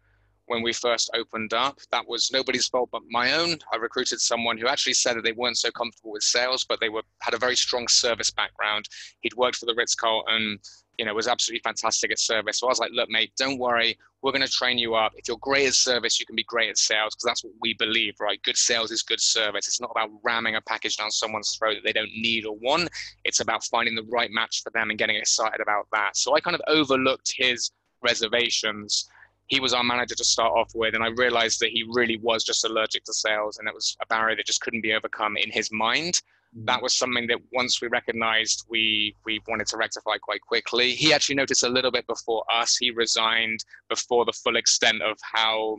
[0.47, 1.79] when we first opened up.
[1.91, 3.59] That was nobody's fault but my own.
[3.73, 6.89] I recruited someone who actually said that they weren't so comfortable with sales, but they
[6.89, 8.87] were had a very strong service background.
[9.21, 10.59] He'd worked for the Ritz Carlton
[10.99, 12.59] you know, was absolutely fantastic at service.
[12.59, 13.99] So I was like, look, mate, don't worry.
[14.23, 15.13] We're going to train you up.
[15.17, 17.75] If you're great at service, you can be great at sales because that's what we
[17.75, 18.43] believe, right?
[18.43, 19.67] Good sales is good service.
[19.67, 22.89] It's not about ramming a package down someone's throat that they don't need or want.
[23.25, 26.17] It's about finding the right match for them and getting excited about that.
[26.17, 27.71] So I kind of overlooked his
[28.03, 29.09] reservations.
[29.47, 32.45] He was our manager to start off with, and I realized that he really was
[32.45, 35.51] just allergic to sales, and it was a barrier that just couldn't be overcome in
[35.51, 36.21] his mind.
[36.65, 40.93] That was something that once we recognized we we wanted to rectify quite quickly.
[40.93, 42.77] He actually noticed a little bit before us.
[42.77, 45.79] He resigned before the full extent of how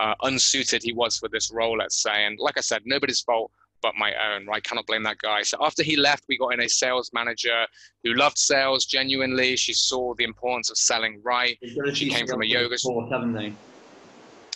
[0.00, 2.24] uh, unsuited he was for this role let's say.
[2.24, 3.50] And like i said nobody's fault
[3.84, 6.60] but my own right cannot blame that guy so after he left we got in
[6.60, 7.66] a sales manager
[8.02, 11.58] who loved sales genuinely she saw the importance of selling right
[11.92, 13.52] she came from a yoga sport haven't they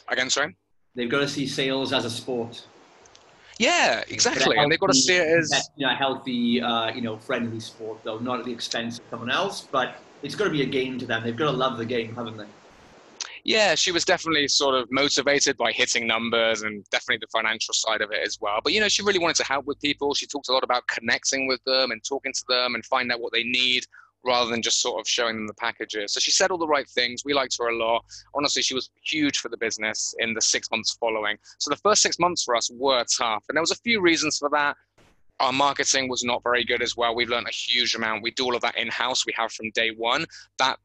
[0.08, 0.56] again sorry
[0.94, 2.64] they've got to see sales as a sport
[3.58, 4.56] yeah, exactly.
[4.56, 7.58] and they've got to see it as you know, a healthy, uh, you know, friendly
[7.58, 9.66] sport, though, not at the expense of someone else.
[9.72, 11.24] But it's got to be a game to them.
[11.24, 12.46] They've got to love the game, haven't they?
[13.44, 18.00] Yeah, she was definitely sort of motivated by hitting numbers and definitely the financial side
[18.00, 18.60] of it as well.
[18.62, 20.14] But you know, she really wanted to help with people.
[20.14, 23.20] She talked a lot about connecting with them and talking to them and find out
[23.20, 23.84] what they need
[24.24, 26.12] rather than just sort of showing them the packages.
[26.12, 27.22] So she said all the right things.
[27.24, 28.04] We liked her a lot.
[28.34, 31.36] Honestly, she was huge for the business in the six months following.
[31.58, 33.44] So the first six months for us were tough.
[33.48, 34.76] And there was a few reasons for that.
[35.40, 37.14] Our marketing was not very good as well.
[37.14, 38.24] We've learned a huge amount.
[38.24, 39.24] We do all of that in house.
[39.24, 40.26] We have from day one.
[40.58, 40.78] That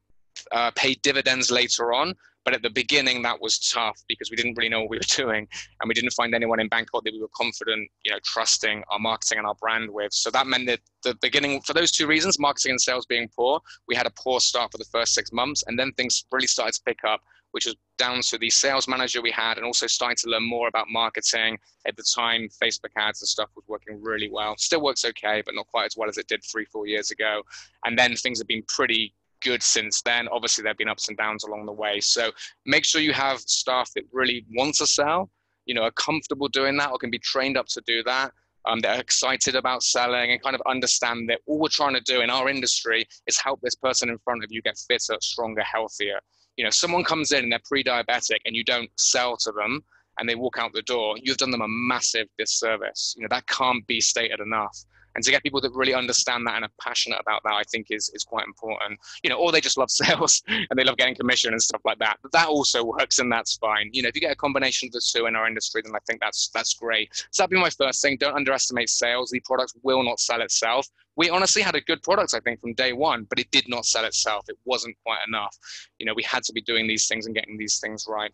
[0.52, 2.14] uh, paid dividends later on.
[2.44, 5.16] But at the beginning, that was tough because we didn't really know what we were
[5.16, 5.48] doing,
[5.80, 8.98] and we didn't find anyone in Bangkok that we were confident, you know, trusting our
[8.98, 10.12] marketing and our brand with.
[10.12, 13.60] So that meant that the beginning, for those two reasons, marketing and sales being poor,
[13.88, 16.74] we had a poor start for the first six months, and then things really started
[16.74, 17.20] to pick up
[17.54, 20.66] which was down to the sales manager we had and also starting to learn more
[20.66, 21.56] about marketing.
[21.86, 24.56] At the time, Facebook ads and stuff was working really well.
[24.58, 27.42] Still works okay, but not quite as well as it did three, four years ago.
[27.84, 29.14] And then things have been pretty
[29.44, 30.26] good since then.
[30.28, 32.00] Obviously, there have been ups and downs along the way.
[32.00, 32.30] So
[32.66, 35.30] make sure you have staff that really want to sell,
[35.66, 38.32] you know, are comfortable doing that or can be trained up to do that.
[38.66, 42.00] Um, that are excited about selling and kind of understand that all we're trying to
[42.00, 45.62] do in our industry is help this person in front of you get fitter, stronger,
[45.62, 46.18] healthier.
[46.56, 49.84] You know, someone comes in and they're pre-diabetic and you don't sell to them
[50.18, 53.14] and they walk out the door, you've done them a massive disservice.
[53.18, 54.78] You know, that can't be stated enough
[55.14, 57.86] and to get people that really understand that and are passionate about that, I think
[57.90, 58.98] is is quite important.
[59.22, 61.98] You know, or they just love sales and they love getting commission and stuff like
[61.98, 62.18] that.
[62.22, 63.90] But that also works, and that's fine.
[63.92, 66.00] You know, if you get a combination of the two in our industry, then I
[66.06, 67.14] think that's that's great.
[67.30, 68.16] So that'd be my first thing.
[68.18, 69.30] Don't underestimate sales.
[69.30, 70.86] The product will not sell itself.
[71.16, 73.86] We honestly had a good product, I think, from day one, but it did not
[73.86, 74.48] sell itself.
[74.48, 75.56] It wasn't quite enough.
[75.98, 78.32] You know, we had to be doing these things and getting these things right.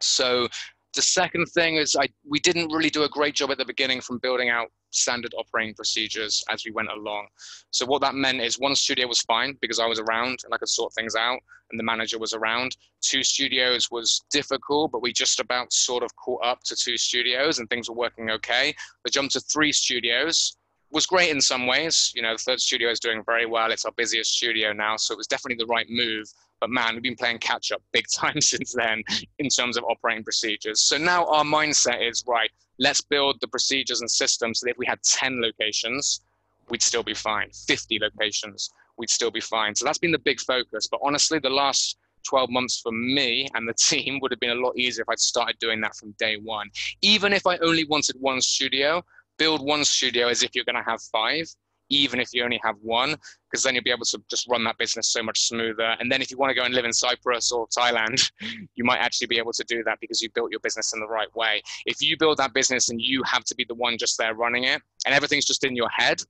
[0.00, 0.48] So
[0.94, 4.00] the second thing is I we didn't really do a great job at the beginning
[4.00, 7.28] from building out standard operating procedures as we went along.
[7.70, 10.58] So what that meant is one studio was fine because I was around and I
[10.58, 11.38] could sort things out
[11.70, 12.76] and the manager was around.
[13.00, 17.58] Two studios was difficult, but we just about sort of caught up to two studios
[17.58, 18.74] and things were working okay.
[19.04, 20.56] The jump to three studios
[20.90, 22.12] was great in some ways.
[22.14, 23.70] You know, the third studio is doing very well.
[23.70, 26.26] It's our busiest studio now, so it was definitely the right move.
[26.60, 29.02] But man, we've been playing catch up big time since then
[29.38, 30.82] in terms of operating procedures.
[30.82, 34.78] So now our mindset is right, let's build the procedures and systems so that if
[34.78, 36.20] we had 10 locations,
[36.68, 37.50] we'd still be fine.
[37.66, 39.74] 50 locations, we'd still be fine.
[39.74, 40.86] So that's been the big focus.
[40.86, 41.98] But honestly, the last
[42.28, 45.18] 12 months for me and the team would have been a lot easier if I'd
[45.18, 46.68] started doing that from day one.
[47.02, 49.02] Even if I only wanted one studio,
[49.38, 51.46] build one studio as if you're going to have five
[51.90, 53.16] even if you only have one,
[53.50, 55.96] because then you'll be able to just run that business so much smoother.
[55.98, 58.30] And then if you want to go and live in Cyprus or Thailand,
[58.74, 61.06] you might actually be able to do that because you built your business in the
[61.06, 61.62] right way.
[61.86, 64.64] If you build that business and you have to be the one just there running
[64.64, 66.22] it, and everything's just in your head,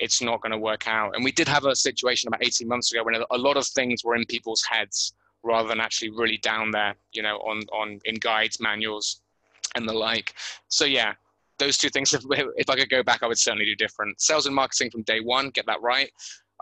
[0.00, 1.14] it's not going to work out.
[1.14, 4.04] And we did have a situation about 18 months ago when a lot of things
[4.04, 8.16] were in people's heads rather than actually really down there, you know, on, on in
[8.16, 9.20] guides, manuals,
[9.76, 10.34] and the like.
[10.68, 11.14] So yeah,
[11.58, 12.12] those two things.
[12.12, 14.20] If, if I could go back, I would certainly do different.
[14.20, 16.10] Sales and marketing from day one, get that right.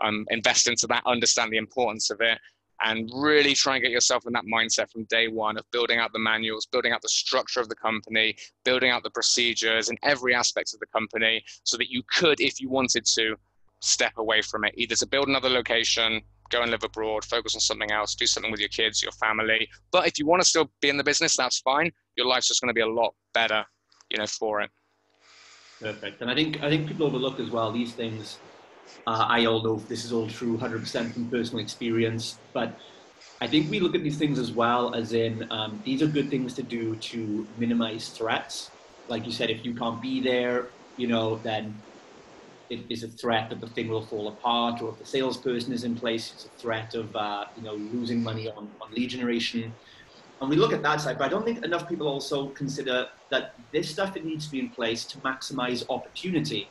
[0.03, 2.37] Um, invest into that, understand the importance of it,
[2.83, 6.13] and really try and get yourself in that mindset from day one of building out
[6.13, 10.35] the manuals, building out the structure of the company, building out the procedures in every
[10.35, 13.35] aspect of the company so that you could, if you wanted to,
[13.79, 17.61] step away from it, either to build another location, go and live abroad, focus on
[17.61, 19.69] something else, do something with your kids, your family.
[19.91, 21.91] But if you want to still be in the business, that's fine.
[22.15, 23.65] Your life's just going to be a lot better,
[24.09, 24.71] you know, for it.
[25.79, 26.21] Perfect.
[26.21, 28.39] And I think I think people overlook as well these things
[29.05, 32.77] uh, I all know this is all true, 100% from personal experience, but
[33.39, 36.29] I think we look at these things as well as in um, these are good
[36.29, 38.71] things to do to minimize threats.
[39.07, 41.79] Like you said, if you can't be there, you know, then
[42.69, 45.83] it is a threat that the thing will fall apart, or if the salesperson is
[45.83, 49.73] in place, it's a threat of uh, you know losing money on, on lead generation.
[50.41, 53.55] And we look at that side, but I don't think enough people also consider that
[53.71, 56.69] this stuff needs to be in place to maximize opportunity.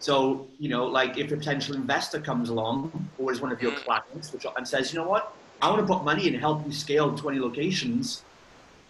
[0.00, 3.72] So, you know, like if a potential investor comes along or is one of your
[3.72, 3.84] mm.
[3.84, 6.64] clients which, and says, you know what, I want to put money in and help
[6.64, 8.22] you scale 20 locations,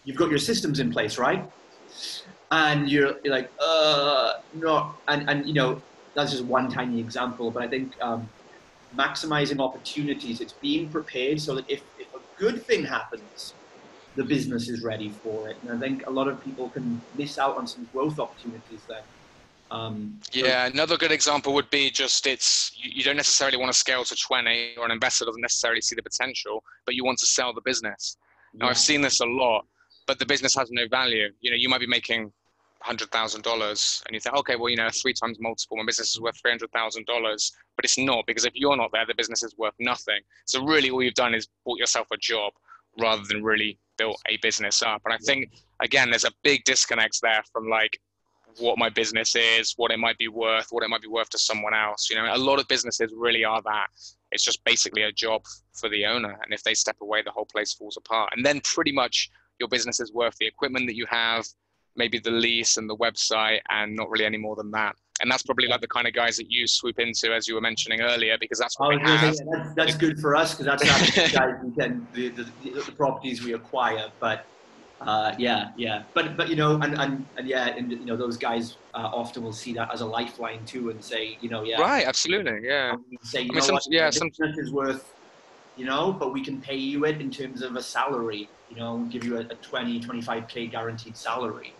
[0.04, 1.50] you've got your systems in place, right?
[2.50, 4.94] And you're, you're like, uh, no.
[5.06, 5.82] And, and, you know,
[6.14, 8.28] that's just one tiny example, but I think um,
[8.96, 13.54] maximizing opportunities, it's being prepared so that if, if a good thing happens,
[14.16, 15.56] the business is ready for it.
[15.62, 19.02] And I think a lot of people can miss out on some growth opportunities there.
[19.70, 23.70] Um, yeah, so another good example would be just it's you, you, don't necessarily want
[23.70, 27.18] to scale to 20, or an investor doesn't necessarily see the potential, but you want
[27.18, 28.16] to sell the business.
[28.54, 28.70] Now yeah.
[28.70, 29.66] I've seen this a lot,
[30.06, 31.28] but the business has no value.
[31.40, 32.32] You know, you might be making
[32.80, 36.14] hundred thousand dollars, and you think, okay, well, you know, three times multiple, my business
[36.14, 39.14] is worth three hundred thousand dollars, but it's not because if you're not there, the
[39.14, 40.20] business is worth nothing.
[40.46, 42.52] So really, all you've done is bought yourself a job
[42.98, 45.02] rather than really built a business up.
[45.04, 45.50] And I think
[45.80, 48.00] again, there's a big disconnect there from like
[48.58, 51.38] what my business is, what it might be worth, what it might be worth to
[51.38, 52.08] someone else.
[52.10, 53.88] You know, a lot of businesses really are that.
[54.30, 55.42] It's just basically a job
[55.72, 56.38] for the owner.
[56.44, 58.32] And if they step away, the whole place falls apart.
[58.36, 61.46] And then pretty much your business is worth the equipment that you have,
[61.96, 64.94] maybe the lease and the website, and not really any more than that.
[65.20, 67.60] And that's probably like the kind of guys that you swoop into, as you were
[67.60, 69.36] mentioning earlier, because that's what oh, we have.
[69.36, 72.92] That's, that's good for us because that's not the guys we can, the, the, the
[72.92, 74.06] properties we acquire.
[74.20, 74.46] But
[75.00, 78.36] uh, yeah, yeah, but but you know, and and, and yeah, and you know, those
[78.36, 81.80] guys uh, often will see that as a lifeline too, and say, you know, yeah,
[81.80, 82.96] right, absolutely, yeah.
[83.22, 85.14] Say, you I mean, know some, what, yeah, some is worth,
[85.76, 89.06] you know, but we can pay you it in terms of a salary, you know,
[89.10, 91.72] give you a, a 20, 25k guaranteed salary,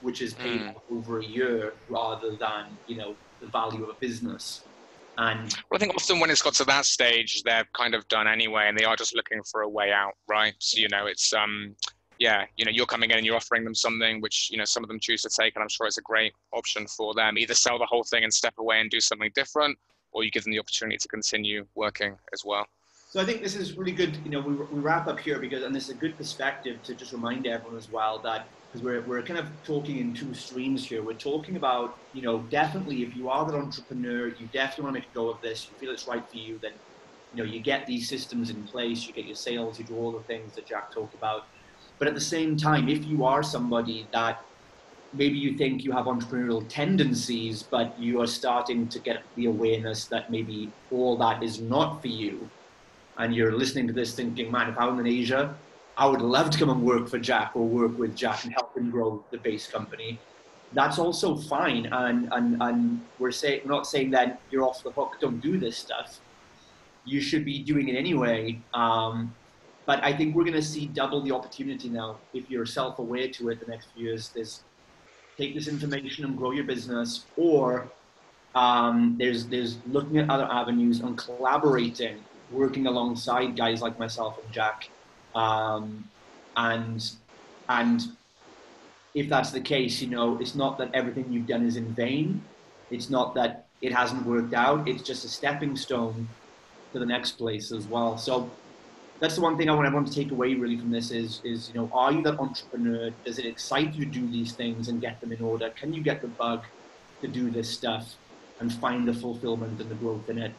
[0.00, 0.74] which is paid mm.
[0.90, 4.62] over a year rather than you know the value of a business.
[5.16, 8.26] And well, I think often when it's got to that stage, they're kind of done
[8.26, 10.54] anyway, and they are just looking for a way out, right?
[10.58, 11.76] So you know, it's um
[12.18, 14.82] yeah, you know, you're coming in and you're offering them something which, you know, some
[14.82, 17.38] of them choose to take, and I'm sure it's a great option for them.
[17.38, 19.78] Either sell the whole thing and step away and do something different,
[20.12, 22.66] or you give them the opportunity to continue working as well.
[23.10, 24.16] So I think this is really good.
[24.24, 26.94] You know, we, we wrap up here because, and this is a good perspective to
[26.94, 30.86] just remind everyone as well that because we're, we're kind of talking in two streams
[30.86, 31.02] here.
[31.02, 35.00] We're talking about, you know, definitely if you are that entrepreneur, you definitely want to
[35.00, 36.72] make a go of this, you feel it's right for you, then,
[37.34, 40.10] you know, you get these systems in place, you get your sales, you do all
[40.10, 41.44] the things that Jack talked about.
[42.02, 44.42] But at the same time, if you are somebody that
[45.12, 50.06] maybe you think you have entrepreneurial tendencies, but you are starting to get the awareness
[50.06, 52.50] that maybe all that is not for you,
[53.18, 55.54] and you're listening to this thinking, man, if I was in Asia,
[55.96, 58.76] I would love to come and work for Jack or work with Jack and help
[58.76, 60.18] him grow the base company.
[60.72, 65.18] That's also fine, and and and we're saying not saying that you're off the hook.
[65.20, 66.18] Don't do this stuff.
[67.04, 68.58] You should be doing it anyway.
[68.74, 69.32] Um,
[69.86, 73.48] but I think we're going to see double the opportunity now if you're self-aware to
[73.50, 74.28] it the next few years.
[74.28, 74.62] There's
[75.36, 77.88] take this information and grow your business, or
[78.54, 82.18] um, there's there's looking at other avenues and collaborating,
[82.50, 84.88] working alongside guys like myself and Jack,
[85.34, 86.04] um,
[86.56, 87.10] and
[87.68, 88.02] and
[89.14, 92.42] if that's the case, you know, it's not that everything you've done is in vain.
[92.90, 94.88] It's not that it hasn't worked out.
[94.88, 96.28] It's just a stepping stone
[96.92, 98.16] to the next place as well.
[98.16, 98.50] So
[99.22, 101.68] that's the one thing I want everyone to take away really from this is is
[101.68, 103.10] you know are you that entrepreneur?
[103.24, 105.70] Does it excite you to do these things and get them in order?
[105.70, 106.64] Can you get the bug
[107.20, 108.16] to do this stuff
[108.58, 110.52] and find the fulfillment and the growth in it?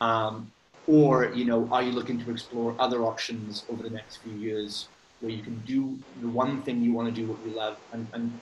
[0.00, 0.50] Um,
[0.88, 4.88] or you know are you looking to explore other options over the next few years
[5.20, 8.08] where you can do the one thing you want to do what you love and
[8.14, 8.40] and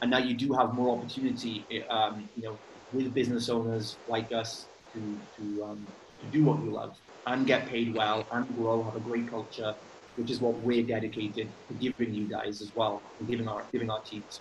[0.00, 2.56] and now you do have more opportunity um, you know
[2.94, 5.00] with business owners like us to
[5.36, 5.86] to, um,
[6.20, 6.96] to do what you love
[7.26, 9.74] and get paid well and grow, have a great culture,
[10.16, 13.90] which is what we're dedicated to giving you guys as well, and giving our giving
[13.90, 14.40] our teams.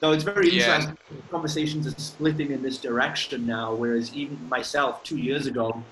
[0.00, 0.96] So it's very interesting.
[1.30, 5.82] Conversations are splitting in this direction now, whereas even myself two years ago,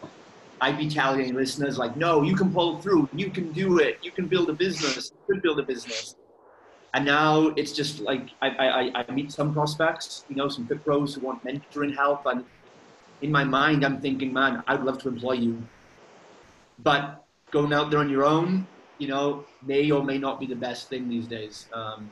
[0.60, 3.08] I'd be telling listeners like, "No, you can pull through.
[3.12, 3.98] You can do it.
[4.02, 5.12] You can build a business.
[5.28, 6.16] You can build a business."
[6.94, 10.82] And now it's just like I, I, I meet some prospects, you know, some fit
[10.84, 12.44] pros who want mentoring help, and
[13.20, 15.62] in my mind, I'm thinking, man, I'd love to employ you,
[16.78, 18.66] but going out there on your own,
[18.98, 21.66] you know, may or may not be the best thing these days.
[21.72, 22.10] Um,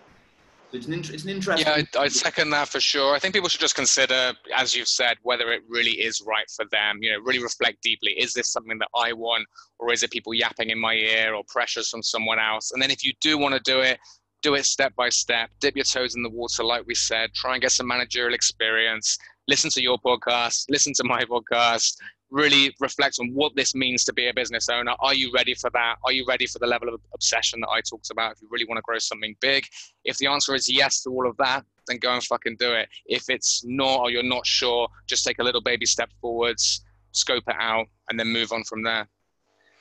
[0.72, 1.66] it's an, it's an interesting.
[1.66, 3.14] Yeah, I, I second that for sure.
[3.14, 6.64] I think people should just consider, as you've said, whether it really is right for
[6.70, 6.98] them.
[7.00, 8.12] You know, really reflect deeply.
[8.12, 9.46] Is this something that I want,
[9.78, 12.72] or is it people yapping in my ear, or pressures from someone else?
[12.72, 13.98] And then if you do want to do it,
[14.42, 15.50] do it step by step.
[15.60, 17.32] Dip your toes in the water, like we said.
[17.34, 19.16] Try and get some managerial experience.
[19.48, 20.64] Listen to your podcast.
[20.68, 21.94] Listen to my podcast
[22.30, 24.94] really reflect on what this means to be a business owner.
[25.00, 25.96] Are you ready for that?
[26.04, 28.32] Are you ready for the level of obsession that I talked about?
[28.32, 29.64] If you really want to grow something big,
[30.04, 32.88] if the answer is yes to all of that, then go and fucking do it.
[33.06, 37.44] If it's not or you're not sure, just take a little baby step forwards, scope
[37.46, 39.08] it out, and then move on from there.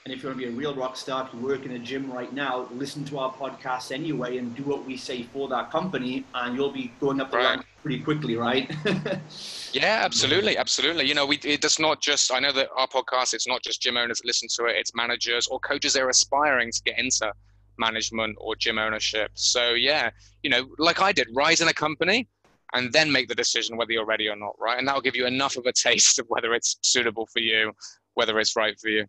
[0.08, 1.80] And if you want to be a real rock star, if you work in a
[1.80, 5.72] gym right now, listen to our podcast anyway and do what we say for that
[5.72, 7.56] company, and you'll be going up the right.
[7.56, 8.72] rank pretty quickly, right?
[9.74, 11.08] yeah, absolutely, absolutely.
[11.08, 12.32] You know, we it does not just.
[12.32, 14.94] I know that our podcast, it's not just gym owners that listen to it; it's
[14.94, 17.34] managers or coaches that are aspiring to get into
[17.80, 19.32] management or gym ownership.
[19.34, 20.12] So yeah,
[20.44, 22.28] you know, like I did, rise in a company
[22.76, 24.78] and then make the decision whether you're ready or not, right?
[24.78, 27.72] And that'll give you enough of a taste of whether it's suitable for you,
[28.14, 29.08] whether it's right for you.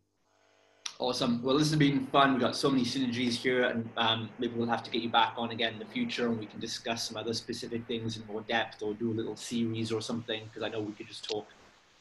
[0.99, 1.43] Awesome.
[1.43, 2.33] Well, this has been fun.
[2.33, 5.35] We've got so many synergies here, and um, maybe we'll have to get you back
[5.37, 8.41] on again in the future, and we can discuss some other specific things in more
[8.43, 10.45] depth, or do a little series or something.
[10.47, 11.47] Because I know we could just talk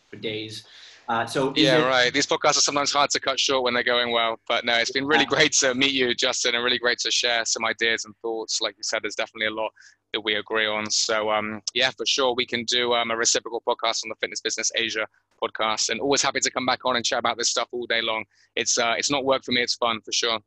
[0.09, 0.65] for days.
[1.09, 2.13] Uh, so yeah, it- right.
[2.13, 4.91] These podcasts are sometimes hard to cut short when they're going well, but no, it's
[4.91, 8.15] been really great to meet you, Justin, and really great to share some ideas and
[8.21, 8.61] thoughts.
[8.61, 9.71] Like you said, there's definitely a lot
[10.15, 10.89] that we agree on.
[10.89, 14.41] So um, yeah, for sure, we can do um, a reciprocal podcast on the Fitness
[14.41, 15.05] Business Asia
[15.43, 18.01] podcast, and always happy to come back on and chat about this stuff all day
[18.01, 18.23] long.
[18.55, 20.39] It's uh, it's not work for me; it's fun for sure.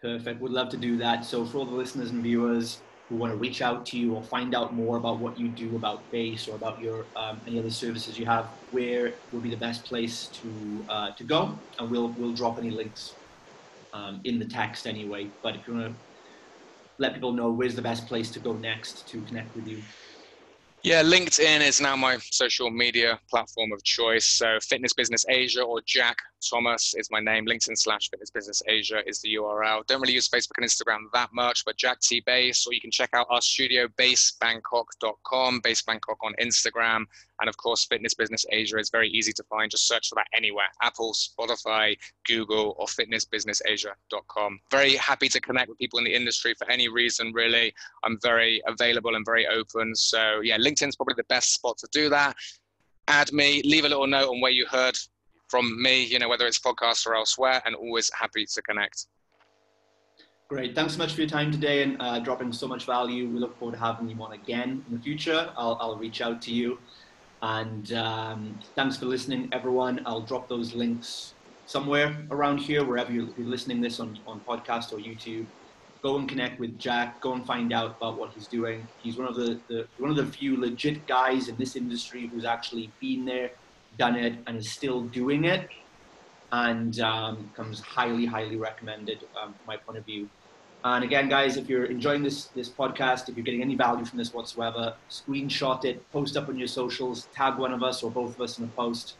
[0.00, 0.40] Perfect.
[0.40, 1.24] Would love to do that.
[1.24, 2.78] So for all the listeners and viewers
[3.08, 5.76] who want to reach out to you or find out more about what you do
[5.76, 9.56] about base or about your um, any other services you have, where would be the
[9.68, 10.48] best place to
[10.88, 11.58] uh, to go?
[11.80, 13.14] And we'll we'll drop any links
[13.92, 15.28] um, in the text anyway.
[15.42, 16.11] But if you want to
[17.02, 19.84] let people know where's the best place to go next to connect with you.
[20.84, 24.26] Yeah, LinkedIn is now my social media platform of choice.
[24.26, 27.46] So Fitness Business Asia or Jack Thomas is my name.
[27.46, 29.86] LinkedIn slash Fitness Business Asia is the URL.
[29.86, 32.90] Don't really use Facebook and Instagram that much, but Jack T Base, or you can
[32.90, 37.04] check out our studio, basebangkok.com, Base Bangkok on Instagram.
[37.40, 39.70] And of course, Fitness Business Asia is very easy to find.
[39.70, 44.60] Just search for that anywhere Apple, Spotify, Google, or fitnessbusinessasia.com.
[44.70, 47.74] Very happy to connect with people in the industry for any reason, really.
[48.04, 49.94] I'm very available and very open.
[49.94, 52.34] So, yeah, LinkedIn's probably the best spot to do that.
[53.08, 54.96] Add me, leave a little note on where you heard
[55.48, 59.06] from me, you know, whether it's podcast or elsewhere, and always happy to connect.
[60.48, 60.74] Great.
[60.74, 63.28] Thanks so much for your time today and uh, dropping so much value.
[63.28, 65.50] We look forward to having you on again in the future.
[65.56, 66.78] I'll, I'll reach out to you.
[67.40, 70.02] And um, thanks for listening, everyone.
[70.06, 71.34] I'll drop those links
[71.66, 75.46] somewhere around here, wherever you're, listening this on, on podcast or YouTube.
[76.02, 77.20] Go and connect with Jack.
[77.20, 78.86] Go and find out about what he's doing.
[79.02, 82.44] He's one of the, the one of the few legit guys in this industry who's
[82.44, 83.52] actually been there,
[83.98, 85.68] done it and is still doing it
[86.50, 90.28] and um, comes highly, highly recommended um, from my point of view.
[90.84, 94.18] And again, guys, if you're enjoying this this podcast, if you're getting any value from
[94.18, 98.34] this whatsoever, screenshot it, post up on your socials, tag one of us or both
[98.34, 99.14] of us in a post.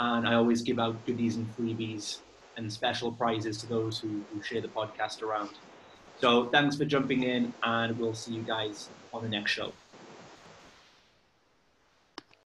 [0.00, 2.18] And I always give out goodies and freebies
[2.56, 5.50] and special prizes to those who, who share the podcast around.
[6.24, 9.74] So thanks for jumping in, and we'll see you guys on the next show.